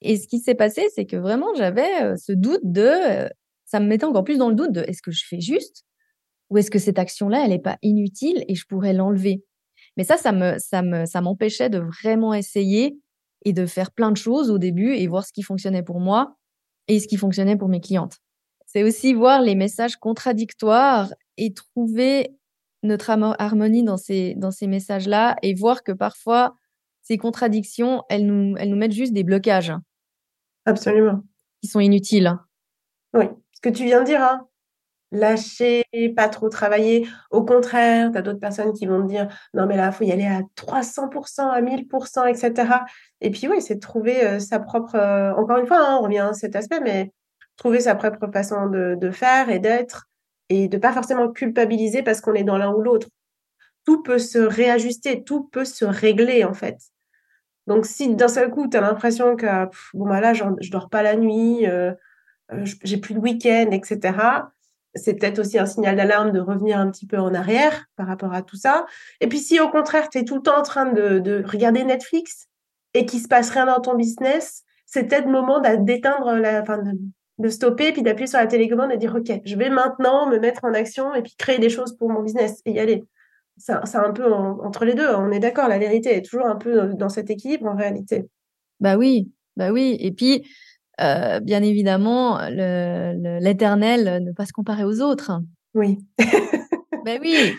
[0.01, 3.29] et ce qui s'est passé, c'est que vraiment j'avais ce doute de,
[3.65, 5.85] ça me mettait encore plus dans le doute de est-ce que je fais juste?
[6.51, 9.43] Ou est-ce que cette action-là, elle n'est pas inutile et je pourrais l'enlever?
[9.97, 12.99] Mais ça, ça me, ça me, ça m'empêchait de vraiment essayer
[13.45, 16.35] et de faire plein de choses au début et voir ce qui fonctionnait pour moi
[16.87, 18.17] et ce qui fonctionnait pour mes clientes.
[18.65, 22.35] C'est aussi voir les messages contradictoires et trouver
[22.83, 26.55] notre harmonie dans ces, dans ces messages-là et voir que parfois,
[27.01, 29.73] ces contradictions, elles nous, elles nous mettent juste des blocages.
[30.65, 31.23] Absolument.
[31.61, 32.37] Qui sont inutiles.
[33.13, 34.47] Oui, ce que tu viens de dire, hein,
[35.11, 35.83] lâcher,
[36.15, 37.07] pas trop travailler.
[37.29, 40.03] Au contraire, tu as d'autres personnes qui vont te dire non, mais là, il faut
[40.03, 42.73] y aller à 300%, à 1000%, etc.
[43.19, 44.95] Et puis, oui, c'est de trouver euh, sa propre.
[44.95, 47.11] Euh, encore une fois, hein, on revient à cet aspect, mais
[47.57, 50.07] trouver sa propre façon de, faire et d'être
[50.49, 53.07] et de pas forcément culpabiliser parce qu'on est dans l'un ou l'autre.
[53.85, 56.77] Tout peut se réajuster, tout peut se régler, en fait.
[57.67, 59.45] Donc, si d'un seul coup, tu as l'impression que,
[59.93, 61.93] bon, bah là, je dors pas la nuit, euh,
[62.83, 64.13] j'ai plus de week-end, etc
[64.95, 68.33] c'est peut-être aussi un signal d'alarme de revenir un petit peu en arrière par rapport
[68.33, 68.85] à tout ça.
[69.19, 72.47] Et puis si au contraire, tu es tout le temps en train de, regarder Netflix
[72.93, 76.81] et qu'il se passe rien dans ton business, c'est peut-être le moment d'éteindre la, enfin,
[77.37, 80.65] de, stopper puis d'appuyer sur la télécommande et dire OK, je vais maintenant me mettre
[80.65, 83.03] en action et puis créer des choses pour mon business et y aller.
[83.57, 85.07] C'est un peu entre les deux.
[85.07, 88.27] On est d'accord, la vérité est toujours un peu dans cet équilibre en réalité.
[88.79, 89.97] Bah oui, bah oui.
[89.99, 90.43] Et puis,
[91.01, 95.31] euh, bien évidemment, l'éternel ne pas se comparer aux autres.
[95.73, 95.97] Oui.
[97.05, 97.53] ben oui.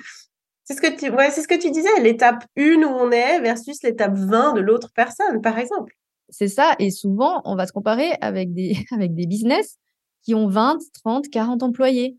[0.64, 3.40] C'est ce que tu, ouais, c'est ce que tu disais, l'étape 1 où on est
[3.40, 5.92] versus l'étape 20 de l'autre personne, par exemple.
[6.28, 6.74] C'est ça.
[6.78, 9.76] Et souvent, on va se comparer avec des, avec des business
[10.22, 12.16] qui ont 20, 30, 40 employés.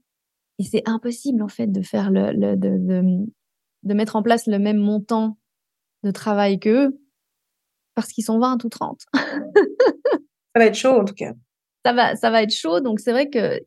[0.59, 3.25] Et c'est impossible, en fait, de faire le, de, de,
[3.83, 5.37] de mettre en place le même montant
[6.03, 6.99] de travail qu'eux
[7.95, 8.99] parce qu'ils sont 20 ou 30.
[10.55, 11.33] Ça va être chaud en tout cas.
[11.85, 12.79] Ça va, ça va être chaud.
[12.79, 13.59] Donc c'est vrai que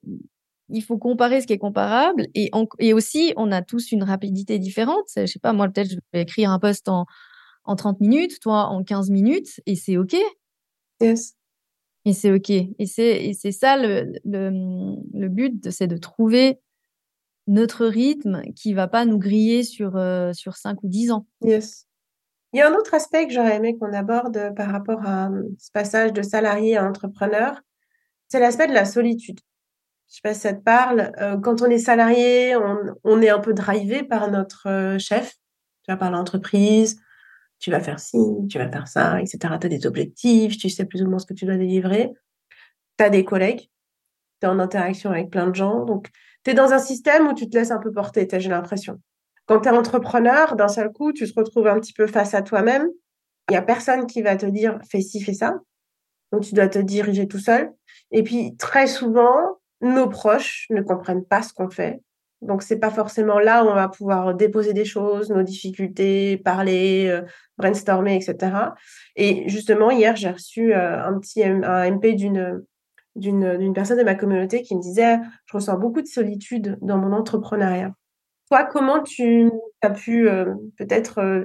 [0.69, 4.59] il faut comparer ce qui est comparable et, et aussi on a tous une rapidité
[4.59, 5.05] différente.
[5.17, 7.07] Je sais pas, moi peut-être je vais écrire un post en,
[7.65, 10.17] en 30 minutes, toi en 15 minutes et c'est OK.
[11.01, 11.35] Yes.
[12.05, 12.51] Et c'est OK.
[12.51, 14.51] Et c'est, et c'est ça le, le,
[15.13, 16.61] le but, c'est de trouver
[17.49, 21.27] notre rythme qui va pas nous griller sur, euh, sur 5 ou 10 ans.
[21.43, 21.86] Yes.
[22.57, 25.45] Il y a un autre aspect que j'aurais aimé qu'on aborde par rapport à hum,
[25.59, 27.61] ce passage de salarié à entrepreneur,
[28.29, 29.41] c'est l'aspect de la solitude.
[30.09, 31.13] Je sais pas si ça te parle.
[31.21, 32.57] Euh, quand on est salarié,
[33.05, 36.99] on, est un peu drivé par notre euh, chef, tu vas par l'entreprise,
[37.59, 38.17] tu vas faire ci,
[38.49, 39.39] tu vas faire ça, etc.
[39.61, 42.11] Tu as des objectifs, tu sais plus ou moins ce que tu dois délivrer.
[42.97, 43.69] Tu as des collègues,
[44.41, 45.85] tu es en interaction avec plein de gens.
[45.85, 46.09] Donc,
[46.43, 48.99] tu es dans un système où tu te laisses un peu porter, j'ai l'impression.
[49.47, 52.43] Quand tu es entrepreneur, d'un seul coup, tu te retrouves un petit peu face à
[52.43, 52.89] toi-même.
[53.49, 55.55] Il n'y a personne qui va te dire fais ci, fais ça.
[56.33, 57.73] Donc tu dois te diriger tout seul.
[58.11, 62.01] Et puis très souvent, nos proches ne comprennent pas ce qu'on fait.
[62.43, 67.07] Donc c'est pas forcément là où on va pouvoir déposer des choses, nos difficultés, parler,
[67.09, 67.23] euh,
[67.57, 68.53] brainstormer, etc.
[69.15, 72.63] Et justement hier j'ai reçu euh, un petit MP d'une
[73.15, 77.13] d'une personne de ma communauté qui me disait je ressens beaucoup de solitude dans mon
[77.13, 77.93] entrepreneuriat.
[78.49, 79.51] Toi, comment tu
[79.83, 81.45] as pu euh, peut-être euh,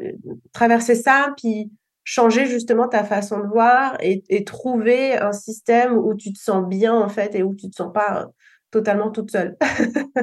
[0.53, 1.71] traverser ça, puis
[2.03, 6.93] changer justement ta façon de voir et, trouver un système où tu te sens bien
[6.93, 8.25] en fait et où tu te sens pas euh,
[8.71, 9.57] totalement toute seule?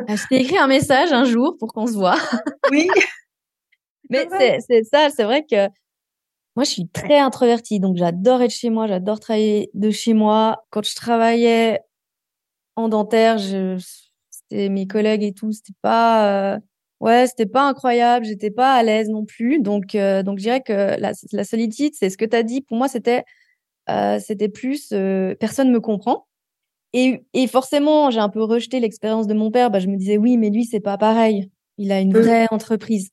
[0.07, 2.19] Ah, je t'ai écrit un message un jour pour qu'on se voit.
[2.71, 2.89] Oui.
[4.11, 4.27] Mais
[4.67, 5.69] c'est ça, c'est vrai que
[6.59, 10.65] moi, je suis très introvertie, donc j'adore être chez moi, j'adore travailler de chez moi.
[10.71, 11.81] Quand je travaillais
[12.75, 13.79] en dentaire, je,
[14.29, 16.59] c'était mes collègues et tout, c'était pas, euh,
[17.01, 19.61] ouais, c'était pas incroyable, j'étais pas à l'aise non plus.
[19.61, 22.63] Donc, euh, donc je dirais que la, la solitude, c'est ce que tu as dit.
[22.63, 23.25] Pour moi, c'était,
[23.91, 26.27] euh, c'était plus, euh, personne me comprend.
[26.93, 29.71] Et, et forcément, j'ai un peu rejeté l'expérience de mon père.
[29.71, 31.51] Bah, je me disais, oui, mais lui, c'est pas pareil.
[31.77, 32.21] Il a une mmh.
[32.21, 33.11] vraie entreprise.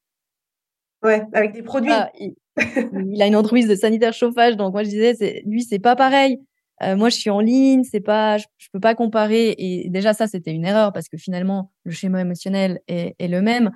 [1.03, 1.91] Ouais, avec des produits.
[1.91, 4.55] Ah, il, a une entreprise de sanitaire chauffage.
[4.55, 6.39] Donc, moi, je disais, lui, c'est pas pareil.
[6.83, 9.55] Euh, moi, je suis en ligne, c'est pas, je, peux pas comparer.
[9.57, 13.71] Et déjà, ça, c'était une erreur parce que finalement, le schéma émotionnel est, le même.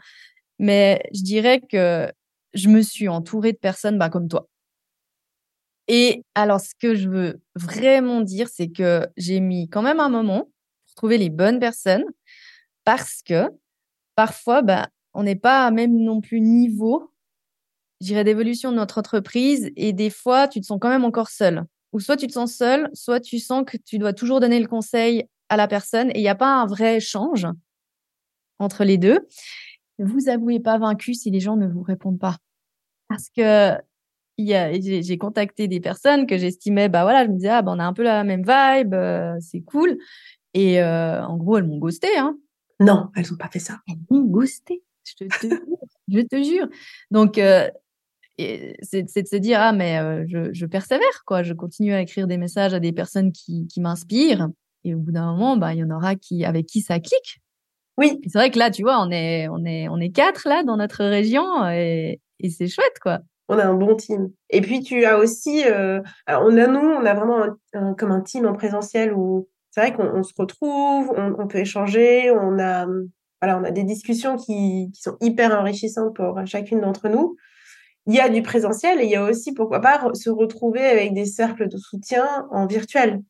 [0.60, 2.12] Mais je dirais que
[2.54, 4.48] je me suis entourée de personnes bah, comme toi.
[5.88, 10.10] Et alors, ce que je veux vraiment dire, c'est que j'ai mis quand même un
[10.10, 10.50] moment
[10.86, 12.06] pour trouver les bonnes personnes
[12.84, 13.50] parce que
[14.16, 17.12] parfois, bah, on n'est pas à même non plus niveau,
[18.02, 21.66] j'irais, d'évolution de notre entreprise et des fois, tu te sens quand même encore seul.
[21.91, 24.67] Ou soit tu te sens seul, soit tu sens que tu dois toujours donner le
[24.67, 27.47] conseil à la personne et il n'y a pas un vrai échange
[28.60, 29.19] entre les deux.
[29.97, 32.38] Ne vous avouez pas vaincu si les gens ne vous répondent pas.
[33.08, 33.75] Parce que
[34.38, 37.86] j'ai contacté des personnes que j'estimais, bah voilà, je me disais, ah, bah, on a
[37.86, 39.97] un peu la même vibe, euh, c'est cool.
[40.54, 42.08] Et euh, en gros, elles m'ont ghosté.
[42.17, 42.38] Hein.
[42.80, 43.80] Non, elles n'ont pas fait ça.
[43.88, 45.60] Elles m'ont ghosté, je te, jure.
[46.08, 46.67] je te jure.
[47.12, 47.69] Donc, euh,
[48.82, 51.43] c'est de se dire, ah, mais euh, je, je, persévère, quoi.
[51.43, 54.49] Je continue à écrire des messages à des personnes qui, qui m'inspirent.
[54.84, 57.41] Et au bout d'un moment, bah, il y en aura qui, avec qui ça clique.
[57.97, 58.21] Oui.
[58.28, 60.78] C'est vrai que là, tu vois, on est, on est, on est quatre là dans
[60.78, 64.30] notre région et, et c'est chouette, quoi on a un bon team.
[64.52, 67.47] Et puis tu as aussi, euh, on a nous, on a vraiment
[67.97, 72.60] comme un team en présentiel où c'est vrai qu'on se retrouve, on, peut échanger, on
[72.60, 72.86] a,
[73.41, 77.36] voilà, on a des discussions qui, qui sont hyper enrichissantes pour chacune d'entre nous.
[78.10, 81.13] Il y a du présentiel et il y a aussi, pourquoi pas, se retrouver avec
[81.13, 83.22] des cercles de soutien en virtuel.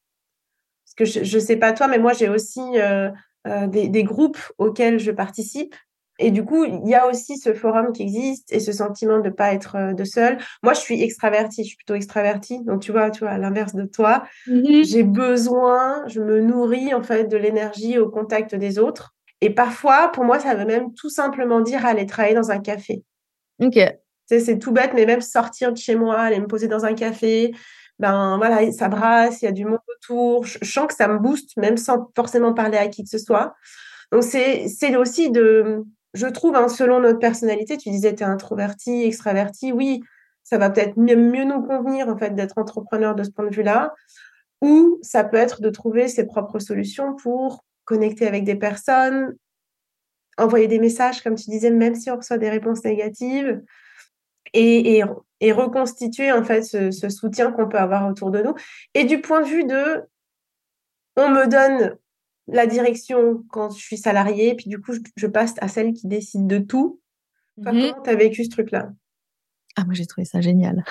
[0.85, 3.11] Parce que je ne sais pas toi, mais moi j'ai aussi euh,
[3.45, 5.75] euh, des, des groupes auxquels je participe
[6.19, 9.29] et du coup, il y a aussi ce forum qui existe et ce sentiment de
[9.29, 10.37] ne pas être euh, de seul.
[10.61, 12.61] Moi, je suis extravertie, je suis plutôt extravertie.
[12.65, 14.83] Donc, tu vois, tu vois, à l'inverse de toi, mhm.
[14.83, 19.15] j'ai besoin, je me nourris en fait de l'énergie au contact des autres.
[19.39, 23.03] Et parfois, pour moi, ça veut même tout simplement dire aller travailler dans un café.
[23.61, 23.79] Ok.
[24.29, 27.51] C'est tout bête, mais même sortir de chez moi, aller me poser dans un café,
[27.97, 30.45] ben voilà, ça brasse, il y a du monde autour.
[30.45, 33.55] Je, sens que ça me booste, même sans forcément parler à qui que ce soit.
[34.11, 39.03] Donc, c'est aussi de je trouve, hein, selon notre personnalité, tu disais, tu es introverti,
[39.03, 40.01] extraverti, oui,
[40.43, 43.55] ça va peut-être mieux, mieux, nous convenir, en fait, d'être entrepreneur de ce point de
[43.55, 43.93] vue-là,
[44.61, 49.35] ou ça peut être de trouver ses propres solutions pour connecter avec des personnes,
[50.37, 53.61] envoyer des messages, comme tu disais, même si on reçoit des réponses négatives,
[54.53, 55.01] et,
[55.39, 58.53] et, reconstituer, en fait, ce, ce soutien qu'on peut avoir autour de nous.
[58.93, 60.03] Et du point de vue de,
[61.15, 61.97] on me donne
[62.47, 66.47] la direction quand je suis salariée, puis du coup, je, passe à celle qui décide
[66.47, 66.99] de tout.
[67.57, 67.63] Mhm.
[67.63, 68.91] comment tu as vécu ce truc-là?
[69.75, 70.83] Ah, moi, j'ai trouvé ça génial.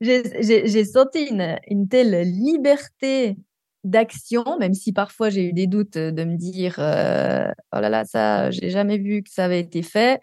[0.00, 3.36] j'ai senti une, une telle liberté
[3.82, 8.04] d'action, même si parfois j'ai eu des doutes de me dire euh, oh là là,
[8.04, 10.20] ça, j'ai jamais vu que ça avait été fait.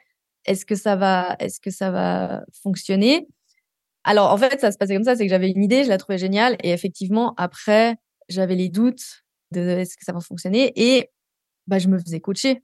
[0.48, 3.28] Est-ce que ça va, est-ce que ça va fonctionner?
[4.04, 5.98] Alors en fait, ça se passait comme ça, c'est que j'avais une idée, je la
[5.98, 7.98] trouvais géniale, et effectivement après,
[8.30, 11.10] j'avais les doutes de est-ce que ça va fonctionner et
[11.68, 12.64] bah, je me faisais coacher,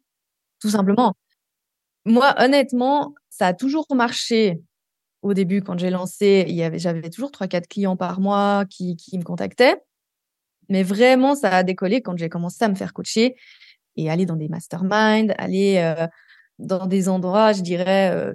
[0.62, 1.13] tout simplement.
[2.06, 4.62] Moi, honnêtement, ça a toujours marché
[5.22, 6.46] au début quand j'ai lancé.
[6.76, 9.82] J'avais toujours trois, quatre clients par mois qui, qui me contactaient.
[10.69, 13.36] Mais vraiment, ça a décollé quand j'ai commencé à me faire coacher
[13.96, 16.08] et aller dans des masterminds, aller euh,
[16.60, 18.34] dans des endroits, je dirais, euh,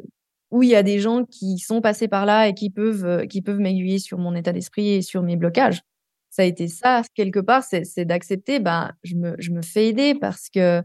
[0.50, 3.26] où il y a des gens qui sont passés par là et qui peuvent, euh,
[3.26, 5.83] qui peuvent m'aiguiller sur mon état d'esprit et sur mes blocages
[6.31, 10.14] ça a été ça quelque part, c'est d'accepter, ben je me je me fais aider
[10.14, 10.83] parce que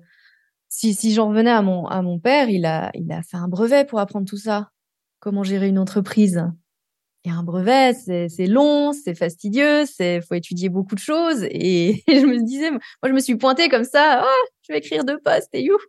[0.70, 3.48] si si j'en revenais à mon à mon père, il a il a fait un
[3.48, 4.72] brevet pour apprendre tout ça,
[5.20, 6.44] comment gérer une entreprise?
[7.26, 11.44] Et un brevet, c'est long, c'est fastidieux, c'est faut étudier beaucoup de choses.
[11.44, 15.06] Et, je me disais, moi, je me suis pointée comme ça, oh, je vais écrire
[15.06, 15.80] deux postes et youhou,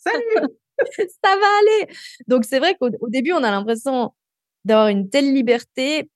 [0.00, 0.48] salut,
[1.24, 1.94] ça va aller.
[2.28, 4.12] Donc c'est vrai qu'au début, on a l'impression
[4.64, 6.10] d'avoir une telle liberté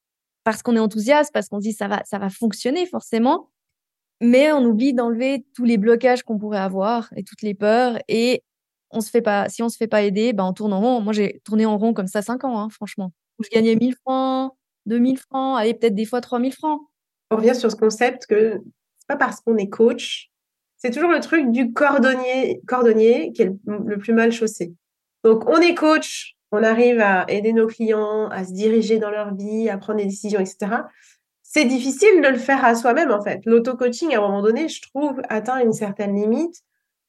[0.44, 3.50] parce qu'on est enthousiaste, parce qu'on dit ça va, ça va fonctionner forcément.
[4.20, 7.98] Mais on oublie d'enlever tous les blocages qu'on pourrait avoir et toutes les peurs.
[8.08, 8.42] Et
[8.90, 11.00] on se fait pas, si on se fait pas aider, ben on tourne en rond.
[11.00, 13.12] Moi, j'ai tourné en rond comme ça cinq ans, hein, franchement.
[13.38, 14.52] Où je gagnais 1000 francs,
[14.86, 16.80] 2000 francs, allez, peut-être des fois 3000 francs.
[17.30, 18.60] On revient sur ce concept que
[18.98, 20.30] c'est pas parce qu'on est coach,
[20.76, 24.74] c'est toujours le truc du cordonnier, cordonnier qui est le plus mal chaussé.
[25.24, 29.34] Donc, on est coach on arrive à aider nos clients à se diriger dans leur
[29.34, 30.82] vie, à prendre des décisions, etc.
[31.42, 33.40] C'est difficile de le faire à soi-même, en fait.
[33.46, 36.62] L'auto-coaching, à un moment donné, je trouve, atteint une certaine limite.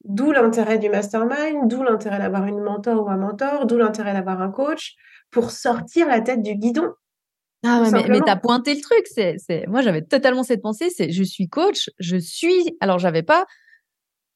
[0.04, 4.42] D'où l'intérêt du mastermind, d'où l'intérêt d'avoir une mentor ou un mentor, d'où l'intérêt d'avoir
[4.42, 4.96] un coach
[5.32, 6.94] pour sortir la tête du guidon.
[7.70, 9.06] Ah ouais, mais, mais t'as pointé le truc.
[9.14, 10.90] C'est, c'est, moi, j'avais totalement cette pensée.
[10.90, 12.78] C'est, je suis coach, je suis.
[12.80, 13.46] Alors, j'avais pas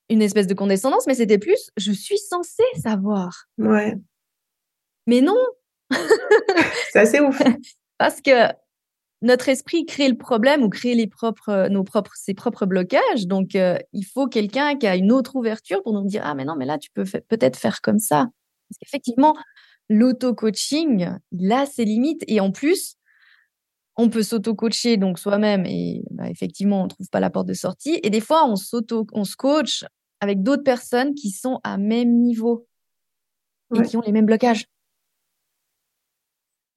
[0.10, 3.46] une espèce de condescendance, mais c'était plus, je suis censée savoir.
[3.58, 3.96] Ouais.
[5.08, 5.38] Mais non.
[6.92, 7.42] c'est assez ouf.
[7.98, 8.52] Parce que
[9.22, 13.26] notre esprit crée le problème ou crée les propres, nos propres, ses propres blocages.
[13.26, 16.44] Donc, euh, il faut quelqu'un qui a une autre ouverture pour nous dire, ah, mais
[16.44, 18.28] non, mais là, tu peux peut-être faire comme ça.
[18.68, 19.38] Parce qu'effectivement,
[19.90, 22.24] l'auto-coaching, il a ses limites.
[22.28, 22.96] Et en plus,
[23.98, 28.00] on peut s'auto-coacher donc soi-même et bah, effectivement, on trouve pas la porte de sortie.
[28.04, 29.86] Et des fois, on s'auto, on se coach
[30.20, 32.68] avec d'autres personnes qui sont à même niveau
[33.76, 34.66] et qui ont les mêmes blocages.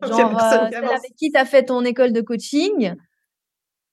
[0.03, 2.95] Genre, euh, avec qui tu as fait ton école de coaching,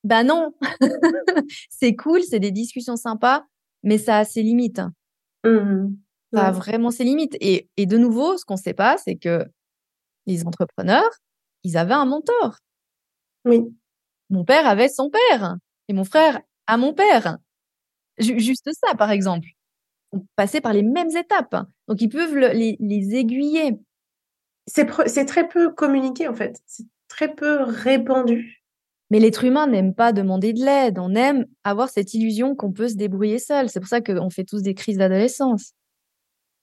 [0.03, 0.53] bah non.
[1.69, 3.45] c'est cool, c'est des discussions sympas,
[3.83, 4.81] mais ça a ses limites.
[5.45, 5.87] Mmh
[6.33, 7.35] ça a vraiment ses limites.
[7.41, 9.45] Et, et de nouveau, ce qu'on ne sait pas, c'est que
[10.25, 11.09] les entrepreneurs,
[11.63, 12.57] ils avaient un mentor.
[13.45, 13.61] Oui.
[14.29, 17.37] Mon père avait son père et mon frère a mon père.
[18.17, 19.47] juste ça, par exemple.
[20.13, 21.55] On passait par les mêmes étapes.
[21.87, 23.79] Donc, ils peuvent les, les, aiguiller.
[24.67, 26.61] C'est très peu communiqué, en fait.
[26.65, 28.61] C'est très peu répandu.
[29.09, 30.97] Mais l'être humain n'aime pas demander de l'aide.
[30.97, 33.69] On aime avoir cette illusion qu'on peut se débrouiller seul.
[33.69, 35.73] C'est pour ça qu'on fait tous des crises d'adolescence.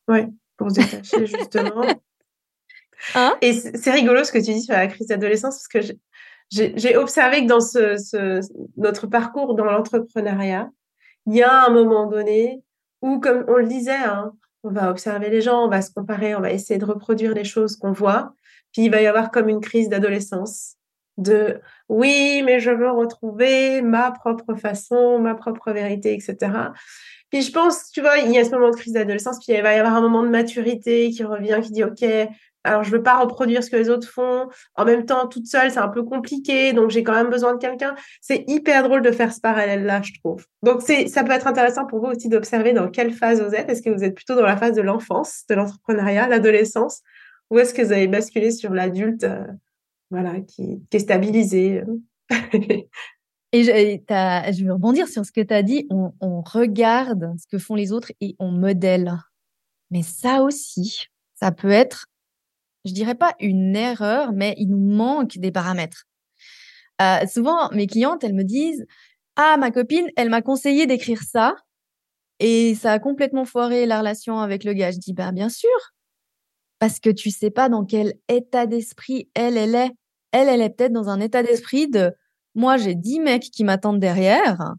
[0.09, 0.21] Oui,
[0.57, 1.85] pour se détacher, justement.
[3.15, 3.39] Hein?
[3.43, 5.93] Et c'est rigolo ce que tu dis sur la crise d'adolescence, parce que
[6.51, 8.41] j'ai observé que dans
[8.77, 10.71] notre parcours dans l'entrepreneuriat,
[11.27, 12.63] il y a un moment donné
[13.03, 14.33] où, comme on le disait, hein,
[14.65, 17.45] on va observer les gens, on va se comparer, on va essayer de reproduire les
[17.45, 18.33] choses qu'on voit,
[18.73, 20.75] puis il va y avoir comme une crise d'adolescence
[21.17, 26.37] de oui, mais je veux retrouver ma propre façon, ma propre vérité, etc.
[27.31, 29.63] Puis je pense, tu vois, il y a ce moment de crise d'adolescence, puis il
[29.63, 32.05] va y avoir un moment de maturité qui revient, qui dit, OK,
[32.69, 34.49] alors, je veux pas reproduire ce que les autres font.
[34.75, 36.75] En même temps, toute seule, c'est un peu compliqué.
[36.75, 37.95] Donc, j'ai quand même besoin de quelqu'un.
[38.21, 40.45] C'est hyper drôle de faire ce parallèle-là, je trouve.
[40.63, 43.71] Donc, c'est, ça peut être intéressant pour vous aussi d'observer dans quelle phase vous êtes.
[43.71, 47.01] Est-ce que vous êtes plutôt dans la phase de l'enfance, de l'entrepreneuriat, l'adolescence,
[47.51, 49.47] ou est-ce que vous avez basculé sur l'adulte, euh,
[50.11, 51.85] voilà, qui, est stabilisé?
[53.53, 55.89] Et je, je veux rebondir sur ce que tu as dit.
[55.91, 59.15] On regarde ce que font les autres et on modèle.
[59.91, 62.09] Mais ça aussi, ça peut être
[62.89, 66.05] je dirais pas une erreur, mais il nous manque des paramètres.
[67.01, 68.87] Euh, souvent, mes clientes, elles me disent
[69.37, 71.55] Ah, ma copine, elle m'a conseillé d'écrire ça
[72.41, 74.91] et ça a complètement foiré la relation avec le gars.
[74.91, 75.71] Je dis Bah, bien sûr,
[76.79, 79.91] parce que tu sais pas dans quel état d'esprit elle, elle est.
[80.33, 82.13] Elle, elle est peut-être dans un état d'esprit de
[82.55, 84.75] Moi, j'ai dix mecs qui m'attendent derrière,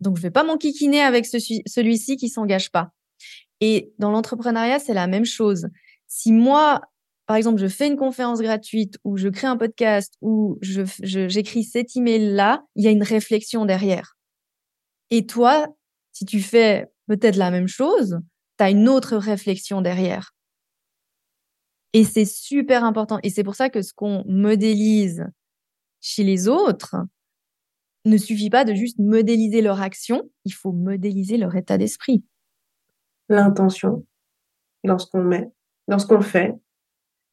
[0.00, 2.90] donc je vais pas m'enquiquiner avec celui-ci qui s'engage pas.
[3.60, 5.68] Et dans l'entrepreneuriat, c'est la même chose.
[6.06, 6.82] Si moi,
[7.26, 11.68] par exemple, je fais une conférence gratuite ou je crée un podcast ou j'écris je,
[11.68, 14.16] cet email-là, il y a une réflexion derrière.
[15.10, 15.66] Et toi,
[16.12, 18.20] si tu fais peut-être la même chose,
[18.58, 20.32] tu as une autre réflexion derrière.
[21.92, 23.18] Et c'est super important.
[23.22, 25.26] Et c'est pour ça que ce qu'on modélise
[26.00, 26.96] chez les autres
[28.04, 32.24] ne suffit pas de juste modéliser leur action, il faut modéliser leur état d'esprit.
[33.28, 34.06] L'intention
[34.84, 35.50] dans ce qu'on met,
[35.88, 36.54] dans ce qu'on fait,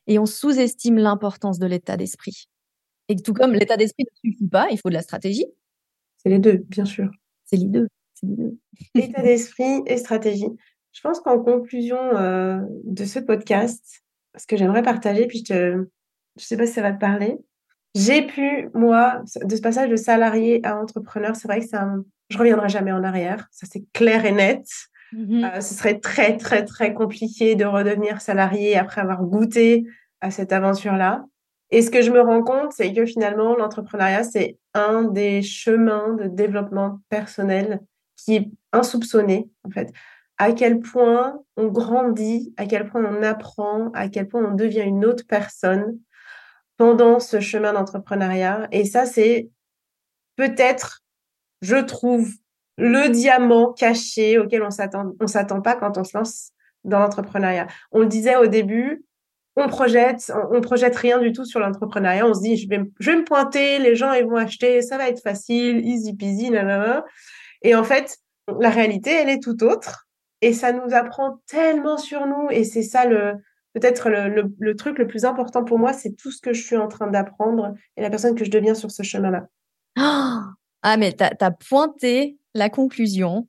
[0.08, 2.48] et on sous-estime l'importance de l'état d'esprit.
[3.10, 5.46] Et tout comme l'état d'esprit ne suffit pas, il faut de la stratégie.
[6.18, 7.10] C'est les deux, bien sûr.
[7.46, 7.88] C'est les deux.
[8.96, 10.48] État d'esprit et stratégie.
[10.94, 14.04] Je pense qu'en conclusion euh, de ce podcast,
[14.38, 15.84] ce que j'aimerais partager, puis je ne
[16.38, 17.38] je sais pas si ça va te parler,
[17.96, 22.04] j'ai pu, moi, de ce passage de salarié à entrepreneur, c'est vrai que c'est un,
[22.30, 24.66] je reviendrai jamais en arrière, ça c'est clair et net.
[25.14, 29.86] Mmh euh, ce serait très, très, très compliqué de redevenir salarié après avoir goûté
[30.22, 31.26] à cette aventure-là.
[31.70, 36.14] Et ce que je me rends compte, c'est que finalement, l'entrepreneuriat, c'est un des chemins
[36.14, 37.82] de développement personnel
[38.16, 39.92] qui est insoupçonné, en fait.
[40.38, 44.82] À quel point on grandit, à quel point on apprend, à quel point on devient
[44.82, 46.00] une autre personne
[46.78, 48.68] pendant ce chemin d'entrepreneuriat.
[48.72, 49.50] Et ça, c'est
[50.36, 51.04] peut-être,
[51.62, 52.32] je trouve,
[52.78, 56.52] le diamant caché auquel on s'attend, on s'attend pas quand on se lance
[56.84, 57.68] dans l'entrepreneuriat.
[57.92, 59.06] On le disait au début,
[59.56, 62.26] on projette, on, projette rien du tout sur l'entrepreneuriat.
[62.26, 64.98] On se dit, je vais, je vais me pointer, les gens ils vont acheter, ça
[64.98, 67.06] va être facile, easy peasy, nanana.
[67.62, 68.18] Et en fait,
[68.60, 70.08] la réalité, elle est tout autre.
[70.42, 72.48] Et ça nous apprend tellement sur nous.
[72.50, 73.36] Et c'est ça le,
[73.74, 76.88] peut-être le, truc le plus important pour moi, c'est tout ce que je suis en
[76.88, 79.48] train d'apprendre et la personne que je deviens sur ce chemin-là.
[80.84, 83.48] ah, mais tu as, pointé la conclusion.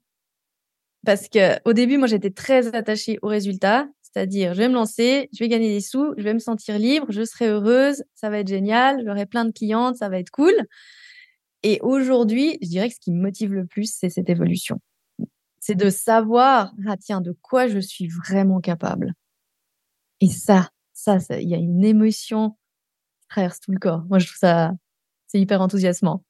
[1.04, 3.88] Parce que au début, moi, j'étais très attachée au résultat.
[4.02, 7.06] C'est-à-dire, je vais me lancer, je vais gagner des sous, je vais me sentir libre,
[7.10, 10.54] je serai heureuse, ça va être génial, j'aurai plein de clientes, ça va être cool.
[11.64, 14.80] Et aujourd'hui, je dirais que ce qui me motive le plus, c'est cette évolution.
[15.58, 19.14] C'est de savoir, ah tiens, de quoi je suis vraiment capable.
[20.20, 22.50] Et ça, ça, il y a une émotion
[23.20, 24.04] qui traverse tout le corps.
[24.08, 24.72] Moi, je trouve ça,
[25.26, 26.22] c'est hyper enthousiasmant.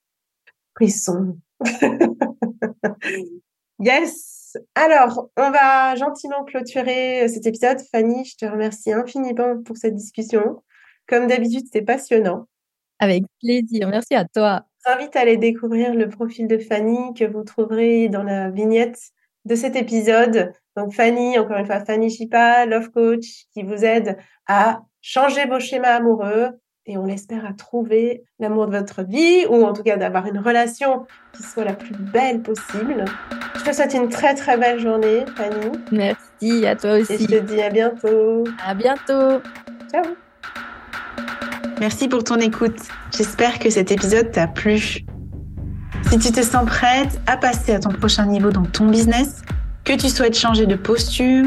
[0.75, 1.39] Frisson.
[3.79, 4.57] yes.
[4.75, 7.81] Alors, on va gentiment clôturer cet épisode.
[7.91, 10.63] Fanny, je te remercie infiniment pour cette discussion.
[11.09, 12.47] Comme d'habitude, c'est passionnant.
[12.99, 13.89] Avec plaisir.
[13.89, 14.65] Merci à toi.
[14.87, 18.99] J'invite à aller découvrir le profil de Fanny que vous trouverez dans la vignette
[19.45, 20.53] de cet épisode.
[20.77, 25.61] Donc Fanny, encore une fois, Fanny Chipa, Love Coach, qui vous aide à changer vos
[25.61, 26.51] schémas amoureux
[26.87, 30.39] et on l'espère à trouver l'amour de votre vie ou en tout cas d'avoir une
[30.39, 33.05] relation qui soit la plus belle possible.
[33.57, 35.79] Je te souhaite une très très belle journée, Fanny.
[35.91, 37.15] Merci à toi aussi.
[37.15, 38.45] Et je te dis à bientôt.
[38.65, 39.41] À bientôt.
[39.91, 40.05] Ciao.
[41.81, 42.79] Merci pour ton écoute.
[43.17, 45.05] J'espère que cet épisode t'a plu.
[46.11, 49.43] Si tu te sens prête à passer à ton prochain niveau dans ton business,
[49.85, 51.47] que tu souhaites changer de posture,